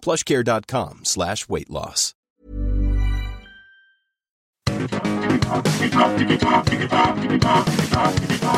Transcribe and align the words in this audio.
plushcare.com 0.00 1.00
slash 1.04 1.48
weight 1.48 1.70
loss. 1.70 2.14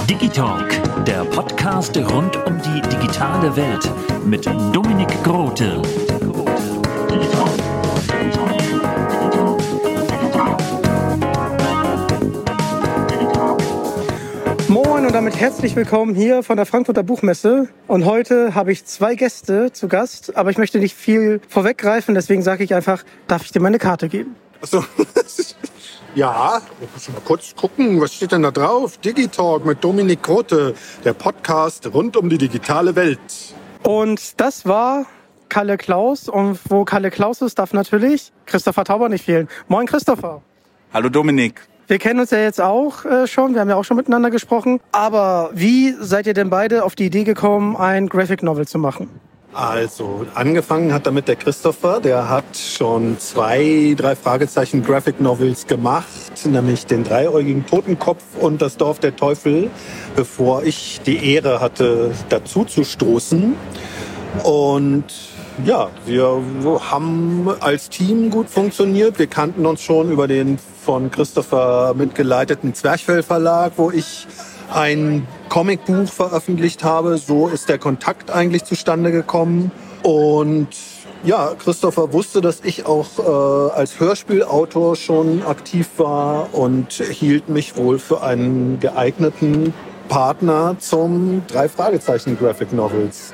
Digitalk, 0.06 1.04
der 1.06 1.24
Podcast 1.24 1.96
rund 1.96 2.36
um 2.46 2.60
die 2.62 2.80
digitale 2.88 3.54
Welt 3.56 3.90
mit 4.26 4.46
Dominik 4.72 5.08
Grote. 5.22 5.82
Moin 15.00 15.06
und 15.06 15.14
damit 15.14 15.40
herzlich 15.40 15.74
willkommen 15.76 16.14
hier 16.14 16.42
von 16.42 16.58
der 16.58 16.66
Frankfurter 16.66 17.02
Buchmesse. 17.02 17.70
Und 17.86 18.04
heute 18.04 18.54
habe 18.54 18.70
ich 18.70 18.84
zwei 18.84 19.14
Gäste 19.14 19.72
zu 19.72 19.88
Gast, 19.88 20.36
aber 20.36 20.50
ich 20.50 20.58
möchte 20.58 20.78
nicht 20.78 20.94
viel 20.94 21.40
vorweggreifen, 21.48 22.14
deswegen 22.14 22.42
sage 22.42 22.64
ich 22.64 22.74
einfach, 22.74 23.02
darf 23.26 23.42
ich 23.42 23.50
dir 23.50 23.60
meine 23.60 23.78
Karte 23.78 24.10
geben? 24.10 24.36
Achso. 24.60 24.84
ja, 26.14 26.60
ich 26.82 26.88
muss 26.92 27.08
mal 27.08 27.22
kurz 27.24 27.56
gucken, 27.56 27.98
was 27.98 28.12
steht 28.12 28.32
denn 28.32 28.42
da 28.42 28.50
drauf? 28.50 28.98
Digitalk 28.98 29.64
mit 29.64 29.82
Dominik 29.82 30.22
Grote, 30.22 30.74
der 31.02 31.14
Podcast 31.14 31.86
rund 31.94 32.18
um 32.18 32.28
die 32.28 32.36
digitale 32.36 32.94
Welt. 32.94 33.54
Und 33.82 34.38
das 34.38 34.66
war 34.66 35.06
Kalle 35.48 35.78
Klaus. 35.78 36.28
Und 36.28 36.58
wo 36.68 36.84
Kalle 36.84 37.10
Klaus 37.10 37.40
ist, 37.40 37.58
darf 37.58 37.72
natürlich 37.72 38.32
Christopher 38.44 38.84
Tauber 38.84 39.08
nicht 39.08 39.24
fehlen. 39.24 39.48
Moin 39.66 39.86
Christopher. 39.86 40.42
Hallo 40.92 41.08
Dominik. 41.08 41.69
Wir 41.90 41.98
kennen 41.98 42.20
uns 42.20 42.30
ja 42.30 42.38
jetzt 42.38 42.60
auch 42.60 43.04
äh, 43.04 43.26
schon, 43.26 43.54
wir 43.54 43.60
haben 43.60 43.68
ja 43.68 43.74
auch 43.74 43.82
schon 43.82 43.96
miteinander 43.96 44.30
gesprochen. 44.30 44.78
Aber 44.92 45.50
wie 45.54 45.92
seid 45.98 46.24
ihr 46.28 46.34
denn 46.34 46.48
beide 46.48 46.84
auf 46.84 46.94
die 46.94 47.06
Idee 47.06 47.24
gekommen, 47.24 47.74
ein 47.76 48.08
Graphic 48.08 48.44
Novel 48.44 48.64
zu 48.68 48.78
machen? 48.78 49.10
Also, 49.52 50.24
angefangen 50.36 50.92
hat 50.92 51.08
damit 51.08 51.26
der 51.26 51.34
Christopher, 51.34 51.98
der 51.98 52.28
hat 52.28 52.56
schon 52.56 53.18
zwei, 53.18 53.96
drei 53.96 54.14
Fragezeichen 54.14 54.84
Graphic 54.84 55.20
Novels 55.20 55.66
gemacht, 55.66 56.06
nämlich 56.44 56.86
den 56.86 57.02
dreieugigen 57.02 57.66
Totenkopf 57.66 58.22
und 58.38 58.62
das 58.62 58.76
Dorf 58.76 59.00
der 59.00 59.16
Teufel, 59.16 59.68
bevor 60.14 60.62
ich 60.62 61.00
die 61.04 61.34
Ehre 61.34 61.60
hatte, 61.60 62.12
dazu 62.28 62.64
zu 62.64 62.84
stoßen. 62.84 63.56
Und 64.44 65.06
ja, 65.64 65.88
wir 66.06 66.40
haben 66.88 67.50
als 67.58 67.88
Team 67.88 68.30
gut 68.30 68.48
funktioniert. 68.48 69.18
Wir 69.18 69.26
kannten 69.26 69.66
uns 69.66 69.82
schon 69.82 70.12
über 70.12 70.28
den 70.28 70.60
von 70.84 71.10
Christopher 71.10 71.94
mitgeleiteten 71.96 72.74
Zwerchfell 72.74 73.22
Verlag, 73.22 73.72
wo 73.76 73.90
ich 73.90 74.26
ein 74.72 75.26
Comicbuch 75.48 76.08
veröffentlicht 76.08 76.84
habe. 76.84 77.18
So 77.18 77.48
ist 77.48 77.68
der 77.68 77.78
Kontakt 77.78 78.30
eigentlich 78.30 78.64
zustande 78.64 79.12
gekommen. 79.12 79.70
Und 80.02 80.68
ja, 81.22 81.52
Christopher 81.58 82.12
wusste, 82.12 82.40
dass 82.40 82.60
ich 82.64 82.86
auch 82.86 83.18
äh, 83.18 83.72
als 83.72 84.00
Hörspielautor 84.00 84.96
schon 84.96 85.42
aktiv 85.42 85.88
war 85.98 86.54
und 86.54 86.92
hielt 86.92 87.48
mich 87.48 87.76
wohl 87.76 87.98
für 87.98 88.22
einen 88.22 88.80
geeigneten 88.80 89.74
Partner 90.08 90.76
zum 90.78 91.42
drei 91.46 91.68
Fragezeichen 91.68 92.38
Graphic 92.38 92.72
Novels 92.72 93.32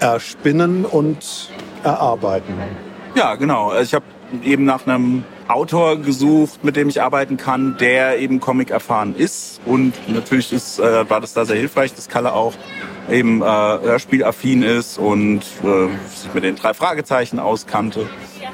erspinnen 0.00 0.84
und 0.84 1.48
erarbeiten. 1.84 2.54
Ja, 3.14 3.36
genau. 3.36 3.70
Also 3.70 3.82
ich 3.82 3.94
habe 3.94 4.04
eben 4.42 4.64
nach 4.64 4.86
einem 4.86 5.24
Autor 5.54 5.96
gesucht, 5.96 6.64
mit 6.64 6.76
dem 6.76 6.88
ich 6.88 7.02
arbeiten 7.02 7.36
kann, 7.36 7.76
der 7.78 8.18
eben 8.18 8.40
Comic 8.40 8.70
erfahren 8.70 9.14
ist. 9.16 9.60
Und 9.64 9.94
natürlich 10.08 10.52
ist, 10.52 10.78
äh, 10.78 11.08
war 11.08 11.20
das 11.20 11.32
da 11.32 11.44
sehr 11.44 11.56
hilfreich, 11.56 11.94
dass 11.94 12.08
Kalle 12.08 12.32
auch 12.32 12.54
eben 13.10 13.42
äh, 13.42 13.44
Hörspielaffin 13.44 14.62
ist 14.62 14.98
und 14.98 15.40
äh, 15.62 15.88
sich 16.14 16.32
mit 16.34 16.44
den 16.44 16.56
drei 16.56 16.74
Fragezeichen 16.74 17.38
auskannte. 17.38 18.08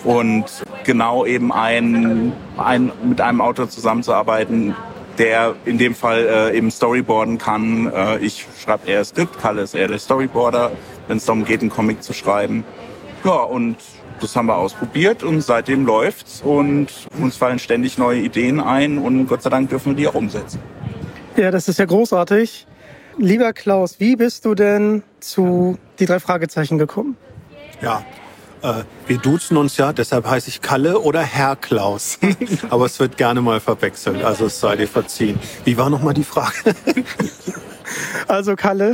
Und 0.05 0.45
genau 0.85 1.27
eben 1.27 1.53
ein, 1.53 2.33
ein, 2.57 2.93
mit 3.05 3.21
einem 3.21 3.41
Autor 3.41 3.69
zusammenzuarbeiten, 3.69 4.75
der 5.19 5.55
in 5.65 5.79
dem 5.79 5.95
Fall 5.95 6.27
äh, 6.53 6.57
eben 6.57 6.71
Storyboarden 6.71 7.39
kann. 7.39 7.93
Äh, 7.93 8.19
ich 8.19 8.47
schreibe 8.63 8.89
eher 8.89 9.05
Skript, 9.05 9.41
Kalle 9.41 9.63
ist 9.63 9.75
eher 9.75 9.89
der 9.89 9.99
Storyboarder, 9.99 10.73
wenn 11.09 11.17
es 11.17 11.25
darum 11.25 11.45
geht, 11.45 11.61
einen 11.61 11.71
Comic 11.71 12.03
zu 12.03 12.13
schreiben. 12.13 12.65
Ja, 13.25 13.33
und 13.33 13.77
das 14.21 14.37
haben 14.37 14.47
wir 14.47 14.57
ausprobiert 14.57 15.23
und 15.23 15.41
seitdem 15.41 15.87
läuft's 15.87 16.43
und 16.43 16.89
uns 17.21 17.37
fallen 17.37 17.59
ständig 17.59 17.99
neue 17.99 18.21
Ideen 18.21 18.61
ein 18.61 18.99
und 18.99 19.27
Gott 19.27 19.43
sei 19.43 19.51
Dank 19.51 19.71
dürfen 19.71 19.91
wir 19.91 19.97
die 19.97 20.09
auch 20.09 20.15
umsetzen. 20.15 20.61
Ja, 21.37 21.51
das 21.51 21.69
ist 21.69 21.79
ja 21.79 21.85
großartig. 21.85 22.67
Lieber 23.17 23.53
Klaus, 23.53 24.01
wie 24.01 24.17
bist 24.17 24.45
du 24.45 24.55
denn 24.55 25.03
zu 25.21 25.79
die 25.99 26.07
drei 26.07 26.21
Fragezeichen 26.21 26.79
gekommen? 26.79 27.17
Ja, 27.81 28.05
äh, 28.63 28.85
wir 29.07 29.19
duzen 29.19 29.57
uns 29.57 29.77
ja, 29.77 29.93
deshalb 29.93 30.27
heiße 30.27 30.49
ich 30.49 30.61
Kalle 30.63 31.01
oder 31.01 31.23
Herr 31.23 31.57
Klaus. 31.57 32.19
Aber 32.71 32.87
es 32.87 32.99
wird 33.01 33.17
gerne 33.17 33.41
mal 33.41 33.61
verwechselt, 33.61 34.23
also 34.23 34.47
es 34.47 34.61
sei 34.61 34.77
dir 34.77 34.89
verziehen. 34.89 35.39
Wie 35.65 35.77
war 35.77 35.91
nochmal 35.91 36.15
die 36.15 36.25
Frage? 36.25 36.53
Also 38.27 38.55
Kalle, 38.55 38.93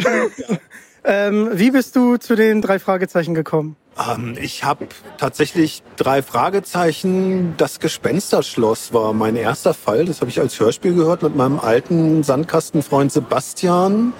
ähm, 1.04 1.50
wie 1.52 1.72
bist 1.72 1.96
du 1.96 2.16
zu 2.16 2.36
den 2.36 2.62
drei 2.62 2.78
Fragezeichen 2.78 3.34
gekommen? 3.34 3.76
Ähm, 3.98 4.36
ich 4.40 4.64
habe 4.64 4.88
tatsächlich 5.18 5.82
drei 5.96 6.22
Fragezeichen. 6.22 7.54
Das 7.56 7.80
Gespensterschloss 7.80 8.92
war 8.92 9.12
mein 9.12 9.36
erster 9.36 9.74
Fall. 9.74 10.04
Das 10.04 10.20
habe 10.20 10.30
ich 10.30 10.40
als 10.40 10.58
Hörspiel 10.58 10.94
gehört 10.94 11.22
mit 11.22 11.36
meinem 11.36 11.60
alten 11.60 12.22
Sandkastenfreund 12.22 13.12
Sebastian. 13.12 14.12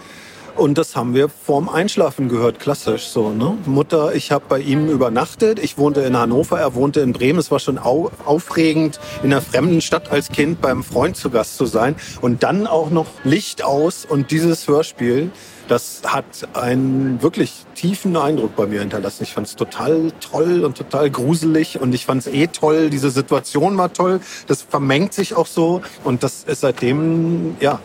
Und 0.56 0.78
das 0.78 0.94
haben 0.94 1.14
wir 1.14 1.28
vorm 1.28 1.68
Einschlafen 1.68 2.28
gehört, 2.28 2.60
klassisch 2.60 3.08
so. 3.08 3.30
Ne? 3.30 3.58
Mutter, 3.66 4.14
ich 4.14 4.30
habe 4.30 4.44
bei 4.48 4.60
ihm 4.60 4.88
übernachtet. 4.88 5.58
Ich 5.58 5.78
wohnte 5.78 6.02
in 6.02 6.16
Hannover, 6.16 6.60
er 6.60 6.76
wohnte 6.76 7.00
in 7.00 7.12
Bremen. 7.12 7.40
Es 7.40 7.50
war 7.50 7.58
schon 7.58 7.76
au 7.76 8.12
aufregend, 8.24 9.00
in 9.24 9.32
einer 9.32 9.42
fremden 9.42 9.80
Stadt 9.80 10.12
als 10.12 10.28
Kind 10.28 10.60
beim 10.60 10.84
Freund 10.84 11.16
zu 11.16 11.30
Gast 11.30 11.56
zu 11.56 11.66
sein. 11.66 11.96
Und 12.20 12.44
dann 12.44 12.68
auch 12.68 12.90
noch 12.90 13.06
Licht 13.24 13.64
aus 13.64 14.04
und 14.04 14.30
dieses 14.30 14.68
Hörspiel. 14.68 15.32
Das 15.66 16.02
hat 16.04 16.26
einen 16.52 17.20
wirklich 17.22 17.64
tiefen 17.74 18.16
Eindruck 18.16 18.54
bei 18.54 18.66
mir 18.66 18.80
hinterlassen. 18.80 19.24
Ich 19.24 19.32
fand 19.32 19.48
es 19.48 19.56
total 19.56 20.12
toll 20.20 20.62
und 20.62 20.76
total 20.76 21.10
gruselig 21.10 21.80
und 21.80 21.94
ich 21.94 22.06
fand 22.06 22.26
es 22.26 22.32
eh 22.32 22.46
toll. 22.46 22.90
Diese 22.90 23.10
Situation 23.10 23.76
war 23.76 23.92
toll. 23.92 24.20
Das 24.46 24.62
vermengt 24.62 25.14
sich 25.14 25.34
auch 25.34 25.46
so 25.46 25.80
und 26.04 26.22
das 26.22 26.44
ist 26.44 26.60
seitdem, 26.60 27.56
ja, 27.60 27.80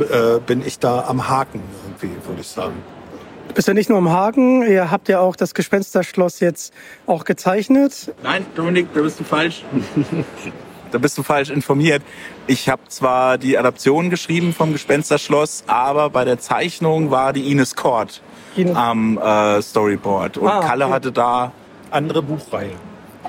äh, 0.00 0.40
bin 0.44 0.64
ich 0.66 0.78
da 0.78 1.04
am 1.06 1.28
Haken 1.28 1.62
irgendwie, 1.86 2.16
würde 2.26 2.40
ich 2.40 2.48
sagen. 2.48 2.74
Du 3.48 3.54
bist 3.54 3.66
ja 3.66 3.74
nicht 3.74 3.88
nur 3.88 3.98
am 3.98 4.10
Haken, 4.10 4.62
ihr 4.62 4.90
habt 4.92 5.08
ja 5.08 5.18
auch 5.20 5.34
das 5.34 5.54
Gespensterschloss 5.54 6.38
jetzt 6.40 6.72
auch 7.06 7.24
gezeichnet. 7.24 8.14
Nein, 8.22 8.46
Dominik, 8.54 8.88
da 8.94 9.00
bist 9.00 9.18
du 9.18 9.24
falsch. 9.24 9.64
da 10.92 10.98
bist 10.98 11.18
du 11.18 11.22
falsch 11.24 11.50
informiert. 11.50 12.02
Ich 12.46 12.68
habe 12.68 12.82
zwar 12.88 13.38
die 13.38 13.58
Adaption 13.58 14.08
geschrieben 14.10 14.52
vom 14.52 14.72
Gespensterschloss, 14.72 15.64
aber 15.66 16.10
bei 16.10 16.24
der 16.24 16.38
Zeichnung 16.38 17.10
war 17.10 17.32
die 17.32 17.50
Ines 17.50 17.74
Kort 17.74 18.22
Ines- 18.56 18.76
am 18.76 19.18
äh, 19.18 19.60
Storyboard. 19.62 20.38
Und 20.38 20.48
Ah, 20.48 20.60
Kalle 20.60 20.84
okay. 20.86 20.94
hatte 20.94 21.12
da 21.12 21.52
Andere 21.90 22.22
Buchreihe. 22.22 22.70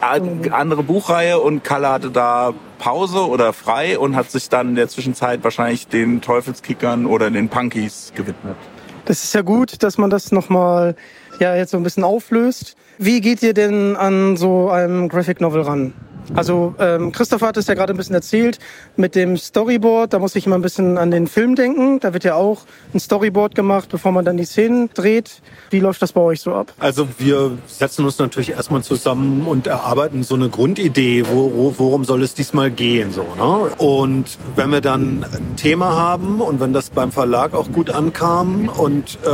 äh, 0.02 0.50
andere 0.52 0.84
Buchreihe 0.84 1.40
und 1.40 1.64
Kalle 1.64 1.90
hatte 1.90 2.12
da 2.12 2.54
Pause 2.82 3.28
oder 3.28 3.54
frei 3.54 4.00
und 4.00 4.16
hat 4.16 4.32
sich 4.32 4.50
dann 4.50 4.70
in 4.70 4.76
der 4.76 4.90
Zwischenzeit 4.90 5.44
wahrscheinlich 5.44 5.88
den 5.88 6.20
Teufelskickern 6.20 7.06
oder 7.06 7.30
den 7.30 7.48
Punkies 7.48 8.12
gewidmet. 8.16 8.58
Das 9.06 9.24
ist 9.24 9.36
ja 9.36 9.44
gut, 9.44 9.84
dass 9.84 10.00
man 10.00 10.10
das 10.10 10.32
nochmal 10.32 10.96
ja 11.40 11.56
jetzt 11.56 11.72
so 11.72 11.78
ein 11.78 11.84
bisschen 11.84 12.04
auflöst. 12.04 12.76
Wie 12.98 13.22
geht 13.22 13.44
ihr 13.44 13.54
denn 13.54 13.96
an 13.96 14.36
so 14.36 14.72
einem 14.72 15.10
Graphic 15.10 15.42
Novel 15.42 15.62
ran? 15.62 15.94
Also 16.34 16.76
ähm, 16.80 17.12
Christopher 17.12 17.48
hat 17.48 17.58
es 17.58 17.68
ja 17.68 17.74
gerade 17.74 17.94
ein 17.94 17.98
bisschen 17.98 18.16
erzählt 18.16 18.60
mit 18.96 19.16
dem 19.16 19.38
Storyboard. 19.38 20.14
Da 20.14 20.20
muss 20.20 20.36
ich 20.36 20.46
immer 20.46 20.56
ein 20.56 20.62
bisschen 20.62 20.98
an 20.98 21.12
den 21.12 21.28
Film 21.28 21.56
denken. 21.56 22.00
Da 22.00 22.14
wird 22.14 22.24
ja 22.24 22.36
auch 22.36 22.62
ein 22.94 23.00
Storyboard 23.00 23.54
gemacht, 23.54 23.90
bevor 23.92 24.12
man 24.12 24.24
dann 24.24 24.38
die 24.38 24.46
Szenen 24.46 24.90
dreht. 24.94 25.42
Wie 25.70 25.80
läuft 25.80 26.02
das 26.02 26.14
bei 26.14 26.22
euch 26.22 26.42
so 26.42 26.54
ab? 26.54 26.74
Also 26.80 27.08
wir 27.18 27.58
setzen 27.68 28.06
uns 28.06 28.18
natürlich 28.18 28.52
erstmal 28.52 28.82
zusammen 28.82 29.46
und 29.46 29.68
erarbeiten 29.68 30.24
so 30.24 30.36
eine 30.36 30.50
Grundidee, 30.50 31.26
wo, 31.28 31.52
wo, 31.54 31.76
worum 31.78 32.06
soll 32.06 32.24
es 32.24 32.34
diesmal 32.34 32.72
gehen. 32.72 33.12
So, 33.12 33.26
ne? 33.38 33.72
Und 33.78 34.38
wenn 34.56 34.70
wir 34.72 34.82
dann 34.82 35.26
ein 35.26 35.56
Thema 35.58 35.96
haben 35.96 36.40
und 36.40 36.60
wenn 36.60 36.72
das 36.72 36.90
beim 36.90 37.12
Verlag 37.12 37.54
auch 37.54 37.72
gut 37.72 37.90
ankam 37.90 38.70
und 38.70 39.20
äh, 39.24 39.28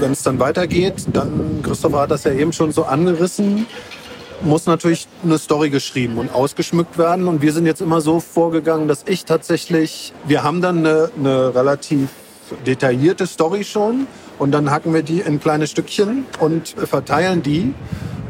wenn 0.00 0.12
es 0.12 0.22
dann 0.22 0.40
weitergeht, 0.40 1.06
dann, 1.12 1.60
Christopher 1.62 2.00
hat 2.00 2.10
das 2.10 2.24
ja 2.24 2.32
eben 2.32 2.52
schon 2.52 2.72
so 2.72 2.84
angerissen, 2.84 3.66
muss 4.42 4.66
natürlich 4.66 5.08
eine 5.24 5.38
Story 5.38 5.70
geschrieben 5.70 6.18
und 6.18 6.32
ausgeschmückt 6.32 6.98
werden. 6.98 7.28
Und 7.28 7.42
wir 7.42 7.52
sind 7.52 7.66
jetzt 7.66 7.80
immer 7.80 8.00
so 8.00 8.20
vorgegangen, 8.20 8.88
dass 8.88 9.04
ich 9.06 9.24
tatsächlich, 9.24 10.12
wir 10.26 10.42
haben 10.42 10.60
dann 10.60 10.78
eine, 10.78 11.10
eine 11.18 11.54
relativ 11.54 12.08
detaillierte 12.66 13.26
Story 13.26 13.64
schon 13.64 14.06
und 14.38 14.52
dann 14.52 14.70
hacken 14.70 14.94
wir 14.94 15.02
die 15.02 15.20
in 15.20 15.40
kleine 15.40 15.66
Stückchen 15.66 16.26
und 16.40 16.68
verteilen 16.68 17.42
die. 17.42 17.74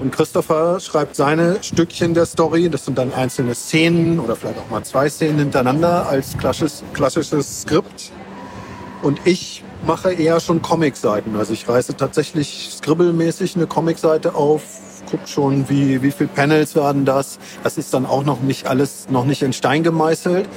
Und 0.00 0.12
Christopher 0.12 0.78
schreibt 0.80 1.16
seine 1.16 1.62
Stückchen 1.62 2.14
der 2.14 2.24
Story. 2.26 2.70
Das 2.70 2.84
sind 2.84 2.98
dann 2.98 3.12
einzelne 3.12 3.54
Szenen 3.54 4.20
oder 4.20 4.36
vielleicht 4.36 4.58
auch 4.58 4.70
mal 4.70 4.84
zwei 4.84 5.08
Szenen 5.08 5.38
hintereinander 5.38 6.08
als 6.08 6.38
klassisches, 6.38 6.84
klassisches 6.94 7.62
Skript. 7.62 8.12
Und 9.02 9.20
ich 9.24 9.64
mache 9.86 10.12
eher 10.12 10.40
schon 10.40 10.62
Comic-Seiten. 10.62 11.36
Also 11.36 11.52
ich 11.52 11.68
reiße 11.68 11.96
tatsächlich 11.96 12.70
scribblemäßig 12.72 13.56
eine 13.56 13.66
Comic-Seite 13.66 14.34
auf, 14.34 14.62
guck 15.10 15.28
schon, 15.28 15.68
wie, 15.68 16.02
wie 16.02 16.10
viele 16.10 16.28
Panels 16.28 16.74
werden 16.74 17.04
das. 17.04 17.38
Das 17.62 17.78
ist 17.78 17.94
dann 17.94 18.06
auch 18.06 18.24
noch 18.24 18.40
nicht 18.40 18.66
alles, 18.66 19.08
noch 19.10 19.24
nicht 19.24 19.42
in 19.42 19.52
Stein 19.52 19.82
gemeißelt. 19.82 20.48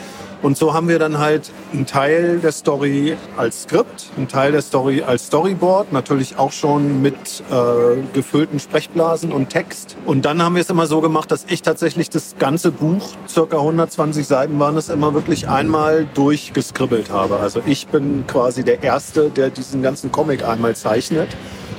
Und 0.42 0.58
so 0.58 0.74
haben 0.74 0.88
wir 0.88 0.98
dann 0.98 1.20
halt 1.20 1.52
einen 1.72 1.86
Teil 1.86 2.40
der 2.40 2.52
Story 2.52 3.16
als 3.38 3.64
Skript, 3.64 4.08
einen 4.18 4.28
Teil 4.28 4.52
der 4.52 4.64
Story 4.64 5.04
als 5.04 5.28
Storyboard, 5.28 5.94
natürlich 5.94 6.38
auch 6.38 6.52
schon 6.52 7.04
mit 7.04 7.44
äh, 7.52 8.02
gefüllten 8.14 8.60
Sprechblasen 8.60 9.32
und 9.32 9.50
Text. 9.50 9.96
Und 10.06 10.26
dann 10.26 10.42
haben 10.42 10.56
wir 10.56 10.64
es 10.64 10.70
immer 10.72 10.88
so 10.88 11.00
gemacht, 11.00 11.30
dass 11.30 11.46
ich 11.48 11.62
tatsächlich 11.62 12.10
das 12.10 12.36
ganze 12.40 12.72
Buch, 12.72 13.10
circa 13.28 13.58
120 13.58 14.26
Seiten 14.26 14.60
waren 14.60 14.78
es, 14.78 14.90
immer 14.90 15.14
wirklich 15.14 15.48
einmal 15.48 16.08
durchgeskribbelt 16.16 17.12
habe. 17.12 17.38
Also 17.38 17.62
ich 17.68 17.86
bin 17.86 18.26
quasi 18.26 18.64
der 18.64 18.82
Erste, 18.82 19.30
der 19.30 19.52
diesen 19.52 19.84
ganzen 19.84 20.12
Comic 20.12 20.44
einmal 20.44 20.76
zeichnet. 20.76 21.30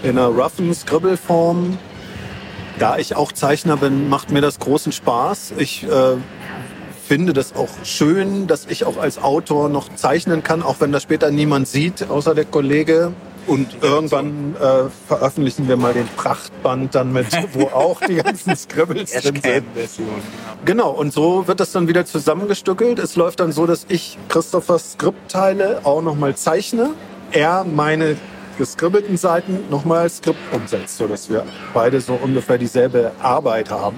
In 0.05 0.11
einer 0.11 0.29
roughen 0.29 0.73
Scribbleform, 0.73 1.79
da 2.79 2.99
ich 2.99 3.17
auch 3.17 3.33
Zeichner 3.33 3.77
bin, 3.77 4.09
macht 4.09 4.31
mir 4.31 4.41
das 4.41 4.59
großen 4.59 4.93
Spaß. 4.93 5.55
Ich 5.59 5.85
äh, 5.85 6.17
finde 7.07 7.33
das 7.33 7.55
auch 7.55 7.69
schön, 7.85 8.47
dass 8.47 8.67
ich 8.67 8.85
auch 8.85 8.97
als 8.97 9.23
Autor 9.23 9.69
noch 9.69 9.95
zeichnen 9.95 10.43
kann, 10.43 10.63
auch 10.63 10.77
wenn 10.81 10.93
das 10.93 11.03
später 11.03 11.31
niemand 11.31 11.69
sieht, 11.69 12.09
außer 12.09 12.35
der 12.35 12.45
Kollege. 12.45 13.13
Und 13.47 13.83
irgendwann 13.83 14.55
äh, 14.55 14.89
veröffentlichen 15.09 15.67
wir 15.67 15.77
mal 15.77 15.93
den 15.93 16.07
Prachtband 16.17 16.95
dann 16.95 17.13
mit, 17.13 17.27
wo 17.55 17.65
auch 17.65 18.01
die 18.01 18.15
ganzen 18.15 18.55
Scribbles 18.55 19.11
drin 19.13 19.41
sind. 19.43 19.65
Genau, 20.65 20.91
und 20.91 21.13
so 21.13 21.49
wird 21.49 21.59
das 21.59 21.73
dann 21.73 21.89
wieder 21.89 22.07
zusammengestückelt. 22.07 23.01
Es 23.01 23.17
läuft 23.17 23.41
dann 23.41 23.51
so, 23.51 23.67
dass 23.67 23.85
ich 23.89 24.17
Christophers 24.29 24.93
Skriptteile 24.93 25.81
auch 25.83 26.03
nochmal 26.03 26.37
zeichne. 26.37 26.91
Er 27.33 27.65
meine 27.65 28.17
geskribbelten 28.59 29.17
Seiten 29.17 29.61
nochmal 29.71 30.09
Skript 30.09 30.39
umsetzt, 30.53 30.99
sodass 30.99 31.29
wir 31.29 31.45
beide 31.75 32.01
so 32.01 32.15
ungefähr 32.15 32.59
dieselbe 32.59 33.13
Arbeit 33.21 33.71
haben. 33.71 33.97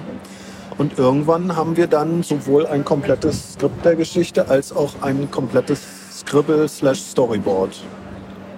Und 0.77 0.97
irgendwann 0.99 1.55
haben 1.55 1.77
wir 1.77 1.87
dann 1.87 2.23
sowohl 2.23 2.65
ein 2.67 2.83
komplettes 2.83 3.53
Skript 3.53 3.85
der 3.85 3.95
Geschichte 3.95 4.49
als 4.49 4.73
auch 4.73 4.91
ein 5.01 5.31
komplettes 5.31 5.81
Scribble 6.19 6.67
slash 6.67 6.99
Storyboard. 6.99 7.81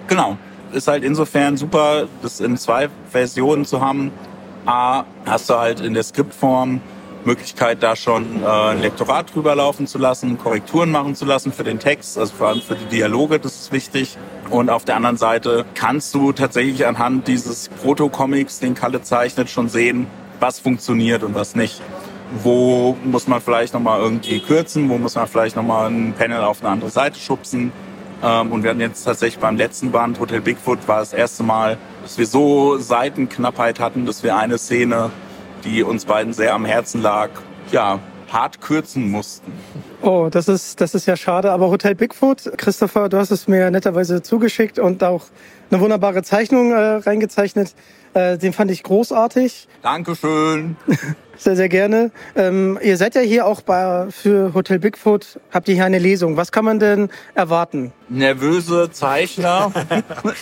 Genau. 0.08 0.36
Ist 0.72 0.86
halt 0.86 1.02
insofern 1.02 1.56
super, 1.56 2.08
das 2.20 2.40
in 2.40 2.56
zwei 2.58 2.88
Versionen 3.10 3.64
zu 3.64 3.80
haben. 3.80 4.10
A, 4.66 5.04
hast 5.24 5.48
du 5.48 5.54
halt 5.54 5.80
in 5.80 5.94
der 5.94 6.02
Skriptform 6.02 6.82
Möglichkeit, 7.24 7.82
da 7.82 7.96
schon 7.96 8.42
äh, 8.42 8.46
ein 8.46 8.80
Lektorat 8.80 9.34
drüber 9.34 9.54
laufen 9.54 9.86
zu 9.86 9.98
lassen, 9.98 10.38
Korrekturen 10.38 10.90
machen 10.90 11.14
zu 11.14 11.24
lassen 11.24 11.52
für 11.52 11.64
den 11.64 11.78
Text, 11.78 12.18
also 12.18 12.34
vor 12.34 12.48
allem 12.48 12.62
für 12.62 12.74
die 12.74 12.86
Dialoge, 12.86 13.38
das 13.38 13.54
ist 13.60 13.72
wichtig. 13.72 14.16
Und 14.50 14.70
auf 14.70 14.84
der 14.84 14.96
anderen 14.96 15.18
Seite 15.18 15.66
kannst 15.74 16.14
du 16.14 16.32
tatsächlich 16.32 16.86
anhand 16.86 17.28
dieses 17.28 17.68
Proto-Comics, 17.68 18.60
den 18.60 18.74
Kalle 18.74 19.02
zeichnet, 19.02 19.50
schon 19.50 19.68
sehen, 19.68 20.06
was 20.40 20.58
funktioniert 20.58 21.22
und 21.22 21.34
was 21.34 21.54
nicht. 21.54 21.82
Wo 22.42 22.96
muss 23.04 23.28
man 23.28 23.40
vielleicht 23.40 23.74
nochmal 23.74 24.00
irgendwie 24.00 24.40
kürzen, 24.40 24.88
wo 24.88 24.98
muss 24.98 25.14
man 25.14 25.26
vielleicht 25.26 25.56
nochmal 25.56 25.90
ein 25.90 26.14
Panel 26.16 26.40
auf 26.40 26.60
eine 26.62 26.70
andere 26.70 26.90
Seite 26.90 27.18
schubsen. 27.18 27.72
Ähm, 28.22 28.52
und 28.52 28.62
wir 28.62 28.70
hatten 28.70 28.80
jetzt 28.80 29.04
tatsächlich 29.04 29.38
beim 29.38 29.56
letzten 29.56 29.90
Band, 29.90 30.18
Hotel 30.18 30.40
Bigfoot, 30.40 30.88
war 30.88 31.00
das 31.00 31.12
erste 31.12 31.42
Mal, 31.42 31.76
dass 32.02 32.18
wir 32.18 32.26
so 32.26 32.78
Seitenknappheit 32.78 33.80
hatten, 33.80 34.06
dass 34.06 34.22
wir 34.22 34.36
eine 34.36 34.58
Szene, 34.58 35.10
die 35.64 35.82
uns 35.82 36.04
beiden 36.06 36.32
sehr 36.32 36.54
am 36.54 36.64
Herzen 36.64 37.02
lag, 37.02 37.30
ja, 37.70 37.98
hart 38.30 38.60
kürzen 38.60 39.10
mussten. 39.10 39.52
Oh, 40.00 40.28
das 40.30 40.46
ist, 40.48 40.80
das 40.80 40.94
ist 40.94 41.06
ja 41.06 41.16
schade. 41.16 41.50
Aber 41.50 41.70
Hotel 41.70 41.94
Bigfoot, 41.94 42.52
Christopher, 42.56 43.08
du 43.08 43.18
hast 43.18 43.30
es 43.30 43.48
mir 43.48 43.70
netterweise 43.70 44.22
zugeschickt 44.22 44.78
und 44.78 45.02
auch 45.02 45.24
eine 45.70 45.80
wunderbare 45.80 46.22
Zeichnung 46.22 46.72
äh, 46.72 46.76
reingezeichnet. 46.76 47.74
Äh, 48.14 48.38
den 48.38 48.52
fand 48.52 48.70
ich 48.70 48.82
großartig. 48.82 49.68
Dankeschön. 49.82 50.76
Sehr, 51.38 51.54
sehr 51.54 51.68
gerne. 51.68 52.10
Ähm, 52.34 52.80
ihr 52.82 52.96
seid 52.96 53.14
ja 53.14 53.20
hier 53.20 53.46
auch 53.46 53.60
bei, 53.60 54.08
für 54.10 54.54
Hotel 54.54 54.80
Bigfoot, 54.80 55.38
habt 55.52 55.68
ihr 55.68 55.76
hier 55.76 55.84
eine 55.84 56.00
Lesung. 56.00 56.36
Was 56.36 56.50
kann 56.50 56.64
man 56.64 56.80
denn 56.80 57.10
erwarten? 57.36 57.92
Nervöse 58.08 58.90
Zeichner, 58.90 59.70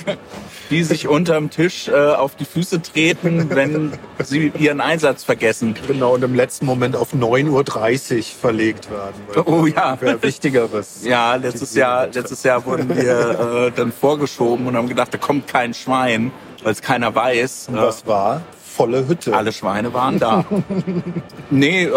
die 0.71 0.83
sich 0.85 1.07
unterm 1.07 1.51
Tisch 1.51 1.89
äh, 1.89 1.93
auf 1.93 2.35
die 2.35 2.47
Füße 2.47 2.81
treten, 2.81 3.51
wenn 3.51 3.93
sie 4.25 4.51
ihren 4.59 4.81
Einsatz 4.81 5.23
vergessen. 5.23 5.75
Genau, 5.87 6.15
und 6.15 6.25
im 6.25 6.35
letzten 6.35 6.65
Moment 6.65 6.97
auf 6.97 7.13
9.30 7.13 8.17
Uhr 8.17 8.23
verlegt 8.41 8.91
werden. 8.91 9.17
Oh 9.47 9.65
ja. 9.67 9.99
Wäre 10.01 10.21
Wichtigeres. 10.23 11.05
Ja, 11.05 11.37
letztes 11.37 11.75
Jahr, 11.75 12.09
letztes 12.09 12.43
Jahr 12.43 12.65
wurden 12.67 12.89
wir 12.89 13.69
äh, 13.69 13.71
dann 13.71 13.93
vorgeschoben 13.93 14.67
und 14.67 14.77
haben 14.77 14.89
gedacht, 14.89 15.15
da 15.15 15.19
kommt 15.19 15.47
kein 15.47 15.73
Schwein, 15.73 16.33
weil 16.65 16.73
es 16.73 16.83
keiner 16.83 17.15
weiß. 17.15 17.69
Und 17.69 17.77
was 17.77 18.05
war? 18.07 18.43
Volle 18.61 19.07
Hütte. 19.09 19.35
Alle 19.35 19.53
Schweine 19.53 19.95
waren 19.95 20.19
da. 20.19 20.45
nee, 21.51 21.85
äh, 21.85 21.89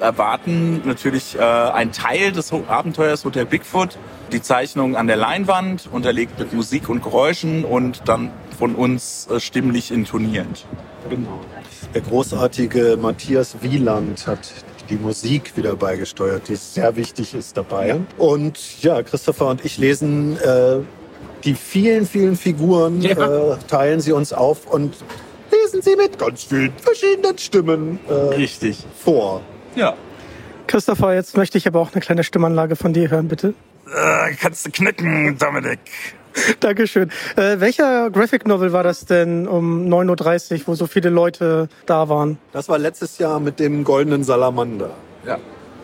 erwarten 0.00 0.82
natürlich 0.84 1.36
äh, 1.38 1.40
ein 1.40 1.92
Teil 1.92 2.32
des 2.32 2.52
Abenteuers 2.52 3.24
Hotel 3.24 3.46
Bigfoot, 3.46 3.96
die 4.32 4.42
Zeichnung 4.42 4.96
an 4.96 5.06
der 5.06 5.16
Leinwand, 5.16 5.88
unterlegt 5.90 6.38
mit 6.40 6.52
Musik 6.52 6.88
und 6.88 7.02
Geräuschen 7.02 7.64
und 7.64 8.02
dann 8.08 8.32
von 8.58 8.74
uns 8.74 9.28
äh, 9.30 9.38
stimmlich 9.38 9.92
intoniert. 9.92 10.66
Genau. 11.08 11.40
Der 11.94 12.00
großartige 12.00 12.98
Matthias 13.00 13.62
Wieland 13.62 14.26
hat 14.26 14.52
die 14.88 14.96
Musik 14.96 15.56
wieder 15.56 15.74
beigesteuert, 15.76 16.48
die 16.48 16.56
sehr 16.56 16.96
wichtig 16.96 17.34
ist 17.34 17.56
dabei. 17.56 18.00
Und 18.18 18.82
ja, 18.82 19.02
Christopher 19.02 19.46
und 19.48 19.64
ich 19.64 19.78
lesen 19.78 20.38
äh, 20.40 20.78
die 21.44 21.54
vielen, 21.54 22.06
vielen 22.06 22.36
Figuren, 22.36 23.00
Ja. 23.02 23.52
äh, 23.52 23.56
teilen 23.68 24.00
sie 24.00 24.12
uns 24.12 24.32
auf 24.32 24.66
und 24.66 24.96
lesen 25.52 25.82
sie 25.82 25.96
mit 25.96 26.18
ganz 26.18 26.44
vielen 26.44 26.72
verschiedenen 26.78 27.38
Stimmen 27.38 27.98
äh, 28.08 28.12
Richtig. 28.34 28.84
vor. 29.04 29.42
Ja. 29.74 29.94
Christopher, 30.66 31.14
jetzt 31.14 31.36
möchte 31.36 31.58
ich 31.58 31.66
aber 31.68 31.80
auch 31.80 31.92
eine 31.92 32.00
kleine 32.00 32.24
Stimmanlage 32.24 32.74
von 32.76 32.92
dir 32.92 33.10
hören, 33.10 33.28
bitte. 33.28 33.54
Äh, 33.86 34.34
kannst 34.40 34.66
du 34.66 34.70
knicken, 34.70 35.38
Dominik. 35.38 35.78
Dankeschön. 36.60 37.10
Äh, 37.36 37.60
welcher 37.60 38.10
Graphic 38.10 38.46
Novel 38.46 38.72
war 38.72 38.82
das 38.82 39.04
denn 39.04 39.46
um 39.48 39.86
9.30 39.88 40.60
Uhr, 40.60 40.60
wo 40.66 40.74
so 40.74 40.86
viele 40.86 41.10
Leute 41.10 41.68
da 41.86 42.08
waren? 42.08 42.38
Das 42.52 42.68
war 42.68 42.78
letztes 42.78 43.18
Jahr 43.18 43.40
mit 43.40 43.58
dem 43.60 43.84
goldenen 43.84 44.24
Salamander. 44.24 44.90
Ja, 45.26 45.38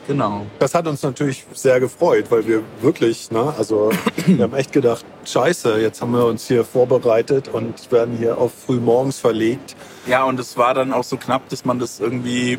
genau. 0.06 0.46
Das 0.58 0.74
hat 0.74 0.86
uns 0.86 1.02
natürlich 1.02 1.46
sehr 1.52 1.80
gefreut, 1.80 2.26
weil 2.30 2.46
wir 2.46 2.62
wirklich, 2.80 3.30
ne, 3.30 3.52
also 3.56 3.90
wir 4.26 4.44
haben 4.44 4.54
echt 4.54 4.72
gedacht, 4.72 5.04
scheiße, 5.24 5.80
jetzt 5.80 6.00
haben 6.02 6.12
wir 6.12 6.26
uns 6.26 6.46
hier 6.46 6.64
vorbereitet 6.64 7.48
und 7.48 7.90
werden 7.90 8.16
hier 8.16 8.38
auf 8.38 8.52
frühmorgens 8.66 9.18
verlegt. 9.18 9.76
Ja, 10.06 10.24
und 10.24 10.38
es 10.38 10.56
war 10.56 10.74
dann 10.74 10.92
auch 10.92 11.04
so 11.04 11.16
knapp, 11.16 11.48
dass 11.48 11.64
man 11.64 11.78
das 11.78 12.00
irgendwie, 12.00 12.58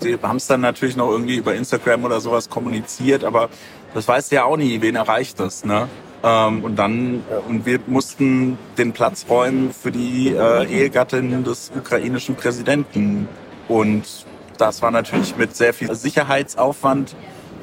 wir 0.00 0.20
haben 0.22 0.36
es 0.36 0.46
dann 0.46 0.60
natürlich 0.60 0.96
noch 0.96 1.10
irgendwie 1.10 1.36
über 1.36 1.54
Instagram 1.54 2.04
oder 2.04 2.20
sowas 2.20 2.48
kommuniziert, 2.50 3.24
aber 3.24 3.48
das 3.94 4.06
weißt 4.06 4.32
du 4.32 4.36
ja 4.36 4.44
auch 4.44 4.56
nie, 4.56 4.80
wen 4.80 4.96
erreicht 4.96 5.40
das, 5.40 5.64
ne? 5.64 5.88
Ähm, 6.24 6.64
und 6.64 6.76
dann, 6.76 7.22
äh, 7.30 7.50
und 7.50 7.66
wir 7.66 7.80
mussten 7.86 8.56
den 8.78 8.92
Platz 8.92 9.26
räumen 9.28 9.72
für 9.72 9.92
die 9.92 10.30
äh, 10.30 10.64
Ehegattin 10.64 11.44
des 11.44 11.70
ukrainischen 11.76 12.34
Präsidenten. 12.34 13.28
Und 13.68 14.04
das 14.56 14.80
war 14.80 14.90
natürlich 14.90 15.36
mit 15.36 15.54
sehr 15.54 15.74
viel 15.74 15.94
Sicherheitsaufwand 15.94 17.14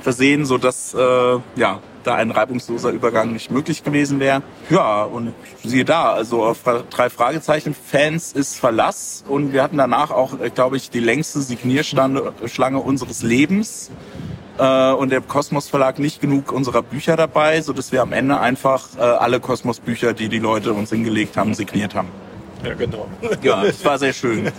versehen, 0.01 0.45
so 0.45 0.59
dass 0.59 0.93
äh, 0.93 1.39
ja 1.55 1.79
da 2.03 2.15
ein 2.15 2.31
reibungsloser 2.31 2.89
Übergang 2.89 3.33
nicht 3.33 3.51
möglich 3.51 3.83
gewesen 3.83 4.19
wäre. 4.19 4.41
Ja, 4.69 5.03
und 5.03 5.33
siehe 5.63 5.85
da, 5.85 6.13
also 6.13 6.43
auf 6.43 6.59
drei 6.89 7.09
Fragezeichen-Fans 7.09 8.33
ist 8.33 8.55
Verlass 8.57 9.23
und 9.27 9.53
wir 9.53 9.63
hatten 9.63 9.77
danach 9.77 10.11
auch, 10.11 10.39
äh, 10.39 10.49
glaube 10.49 10.77
ich, 10.77 10.89
die 10.89 10.99
längste 10.99 11.41
Signierschlange 11.41 12.79
unseres 12.79 13.23
Lebens 13.23 13.91
äh, 14.57 14.91
und 14.91 15.11
der 15.11 15.21
Kosmos 15.21 15.69
Verlag 15.69 15.99
nicht 15.99 16.21
genug 16.21 16.51
unserer 16.51 16.81
Bücher 16.81 17.15
dabei, 17.15 17.61
so 17.61 17.73
dass 17.73 17.91
wir 17.91 18.01
am 18.01 18.13
Ende 18.13 18.39
einfach 18.39 18.87
äh, 18.97 19.01
alle 19.01 19.39
Kosmos 19.39 19.79
Bücher, 19.79 20.13
die 20.13 20.29
die 20.29 20.39
Leute 20.39 20.73
uns 20.73 20.89
hingelegt 20.89 21.37
haben, 21.37 21.53
signiert 21.53 21.95
haben. 21.95 22.09
Ja, 22.63 22.73
genau. 22.75 23.07
Ja, 23.41 23.63
es 23.65 23.83
war 23.83 23.97
sehr 23.97 24.13
schön. 24.13 24.51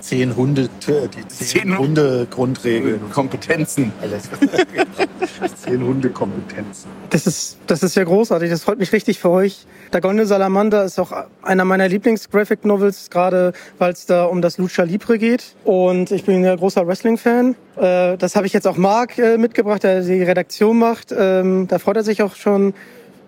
Zehn 0.00 0.34
Hunde, 0.36 0.68
die 0.86 1.28
zehn, 1.28 1.28
zehn 1.28 1.78
Hunde 1.78 2.26
Grundregeln. 2.28 3.10
Kompetenzen. 3.10 3.92
Alles. 4.02 4.28
zehn 5.64 5.82
Hunde 5.82 6.10
Kompetenzen. 6.10 6.90
Das 7.10 7.26
ist, 7.26 7.58
das 7.66 7.82
ist 7.82 7.94
ja 7.94 8.04
großartig. 8.04 8.50
Das 8.50 8.64
freut 8.64 8.78
mich 8.78 8.92
richtig 8.92 9.20
für 9.20 9.30
euch. 9.30 9.66
Der 9.92 10.00
Goldene 10.00 10.26
Salamander 10.26 10.84
ist 10.84 10.98
auch 10.98 11.12
einer 11.42 11.64
meiner 11.64 11.88
Lieblings-Graphic 11.88 12.64
Novels, 12.64 13.10
gerade 13.10 13.52
weil 13.78 13.92
es 13.92 14.06
da 14.06 14.24
um 14.24 14.42
das 14.42 14.58
Lucha 14.58 14.82
Libre 14.82 15.18
geht. 15.18 15.54
Und 15.64 16.10
ich 16.10 16.24
bin 16.24 16.42
ja 16.42 16.56
großer 16.56 16.86
Wrestling-Fan. 16.86 17.54
Äh, 17.76 18.16
das 18.16 18.36
habe 18.36 18.46
ich 18.46 18.52
jetzt 18.52 18.66
auch 18.66 18.76
Marc 18.76 19.18
äh, 19.18 19.38
mitgebracht, 19.38 19.84
der 19.84 20.02
die 20.02 20.22
Redaktion 20.22 20.78
macht. 20.78 21.14
Ähm, 21.16 21.68
da 21.68 21.78
freut 21.78 21.96
er 21.96 22.04
sich 22.04 22.22
auch 22.22 22.34
schon 22.34 22.74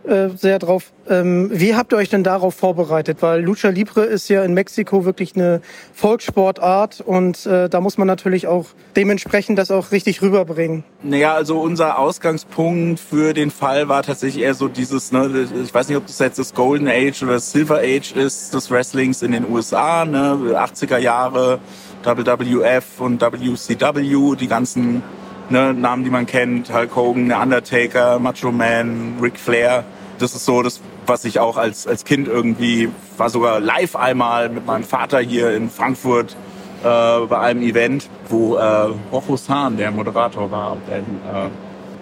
äh, 0.07 0.29
sehr 0.37 0.59
drauf. 0.59 0.93
Ähm, 1.09 1.51
wie 1.53 1.75
habt 1.75 1.93
ihr 1.93 1.97
euch 1.97 2.09
denn 2.09 2.23
darauf 2.23 2.55
vorbereitet? 2.55 3.19
Weil 3.23 3.43
Lucha 3.43 3.71
Libre 3.71 4.05
ist 4.05 4.29
ja 4.29 4.45
in 4.45 4.55
Mexiko 4.55 5.05
wirklich 5.05 5.35
eine 5.35 5.61
Volkssportart 5.93 7.01
und 7.01 7.45
äh, 7.47 7.69
da 7.69 7.81
muss 7.81 7.99
man 7.99 8.07
natürlich 8.07 8.47
auch 8.47 8.67
dementsprechend 8.97 9.59
das 9.59 9.71
auch 9.71 9.91
richtig 9.91 10.23
rüberbringen. 10.23 10.85
Naja, 11.03 11.35
also 11.35 11.59
unser 11.61 11.99
Ausgangspunkt 11.99 13.01
für 13.01 13.35
den 13.35 13.51
Fall 13.51 13.89
war 13.89 14.03
tatsächlich 14.05 14.45
eher 14.45 14.55
so 14.55 14.69
dieses, 14.69 15.11
ne, 15.11 15.49
ich 15.63 15.75
weiß 15.75 15.89
nicht, 15.89 15.97
ob 15.97 16.07
das 16.07 16.19
jetzt 16.21 16.39
das 16.39 16.55
Golden 16.55 16.89
Age 16.89 17.23
oder 17.25 17.35
das 17.35 17.51
Silver 17.51 17.79
Age 17.79 18.13
ist 18.13 18.55
des 18.55 18.71
Wrestlings 18.71 19.23
in 19.23 19.33
den 19.33 19.51
USA, 19.51 20.05
ne, 20.05 20.39
80er 20.55 20.99
Jahre, 20.99 21.59
WWF 22.05 23.01
und 23.01 23.21
WCW, 23.21 24.37
die 24.37 24.47
ganzen 24.47 25.03
ne, 25.51 25.75
Namen, 25.75 26.05
die 26.05 26.11
man 26.11 26.27
kennt, 26.27 26.73
Hulk 26.73 26.95
Hogan, 26.95 27.29
der 27.29 27.41
Undertaker, 27.41 28.19
Macho 28.19 28.53
Man, 28.53 29.19
Ric 29.21 29.39
Flair 29.39 29.85
das 30.18 30.35
ist 30.35 30.44
so 30.44 30.62
das, 30.62 30.80
was 31.06 31.25
ich 31.25 31.38
auch 31.38 31.56
als, 31.56 31.87
als 31.87 32.04
Kind 32.04 32.28
irgendwie, 32.28 32.88
war 33.16 33.30
sogar 33.30 33.61
live 33.61 33.96
einmal 33.96 34.49
mit 34.49 34.66
meinem 34.66 34.85
Vater 34.85 35.20
hier 35.20 35.52
in 35.54 35.70
Frankfurt 35.70 36.37
äh, 36.82 37.26
bei 37.26 37.38
einem 37.38 37.62
Event, 37.62 38.08
wo 38.28 38.56
äh, 38.56 38.90
Rochus 39.12 39.49
Hahn, 39.49 39.76
der 39.76 39.90
Moderator 39.90 40.50
war, 40.50 40.76
der, 40.88 40.99
äh, 40.99 41.50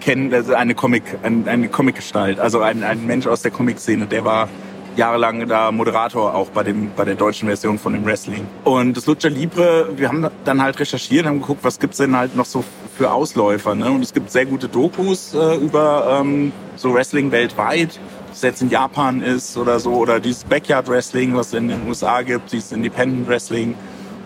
kennen, 0.01 0.33
also 0.33 0.53
eine 0.53 0.75
Comic, 0.75 1.03
ein, 1.23 1.47
eine 1.47 1.67
Comicgestalt, 1.67 2.39
also 2.39 2.61
ein, 2.61 2.83
ein 2.83 3.05
Mensch 3.05 3.27
aus 3.27 3.41
der 3.41 3.51
Comic-Szene, 3.51 4.05
der 4.05 4.23
war 4.23 4.49
jahrelang 4.95 5.47
da 5.47 5.71
Moderator 5.71 6.33
auch 6.33 6.49
bei 6.49 6.63
dem 6.63 6.91
bei 6.95 7.03
der 7.03 7.15
deutschen 7.15 7.47
Version 7.47 7.77
von 7.77 7.93
dem 7.93 8.05
Wrestling. 8.05 8.47
Und 8.63 8.95
das 8.95 9.05
Lucha 9.07 9.27
Libre, 9.27 9.89
wir 9.97 10.07
haben 10.07 10.27
dann 10.45 10.61
halt 10.61 10.79
recherchiert, 10.79 11.25
haben 11.25 11.41
geguckt, 11.41 11.63
was 11.63 11.79
gibt's 11.79 11.97
denn 11.97 12.15
halt 12.15 12.35
noch 12.35 12.45
so 12.45 12.63
für 12.95 13.11
Ausläufer. 13.11 13.75
Ne? 13.75 13.91
Und 13.91 14.01
es 14.01 14.13
gibt 14.13 14.31
sehr 14.31 14.45
gute 14.45 14.67
Dokus 14.67 15.33
äh, 15.33 15.55
über 15.57 16.19
ähm, 16.21 16.51
so 16.75 16.93
Wrestling 16.93 17.31
weltweit, 17.31 17.99
es 18.31 18.41
jetzt 18.41 18.61
in 18.61 18.69
Japan 18.69 19.21
ist 19.21 19.57
oder 19.57 19.79
so, 19.79 19.93
oder 19.93 20.19
dieses 20.19 20.43
Backyard 20.43 20.87
Wrestling, 20.87 21.35
was 21.35 21.47
es 21.47 21.53
in 21.53 21.67
den 21.67 21.87
USA 21.87 22.21
gibt, 22.21 22.51
dieses 22.51 22.71
Independent 22.71 23.27
Wrestling. 23.27 23.75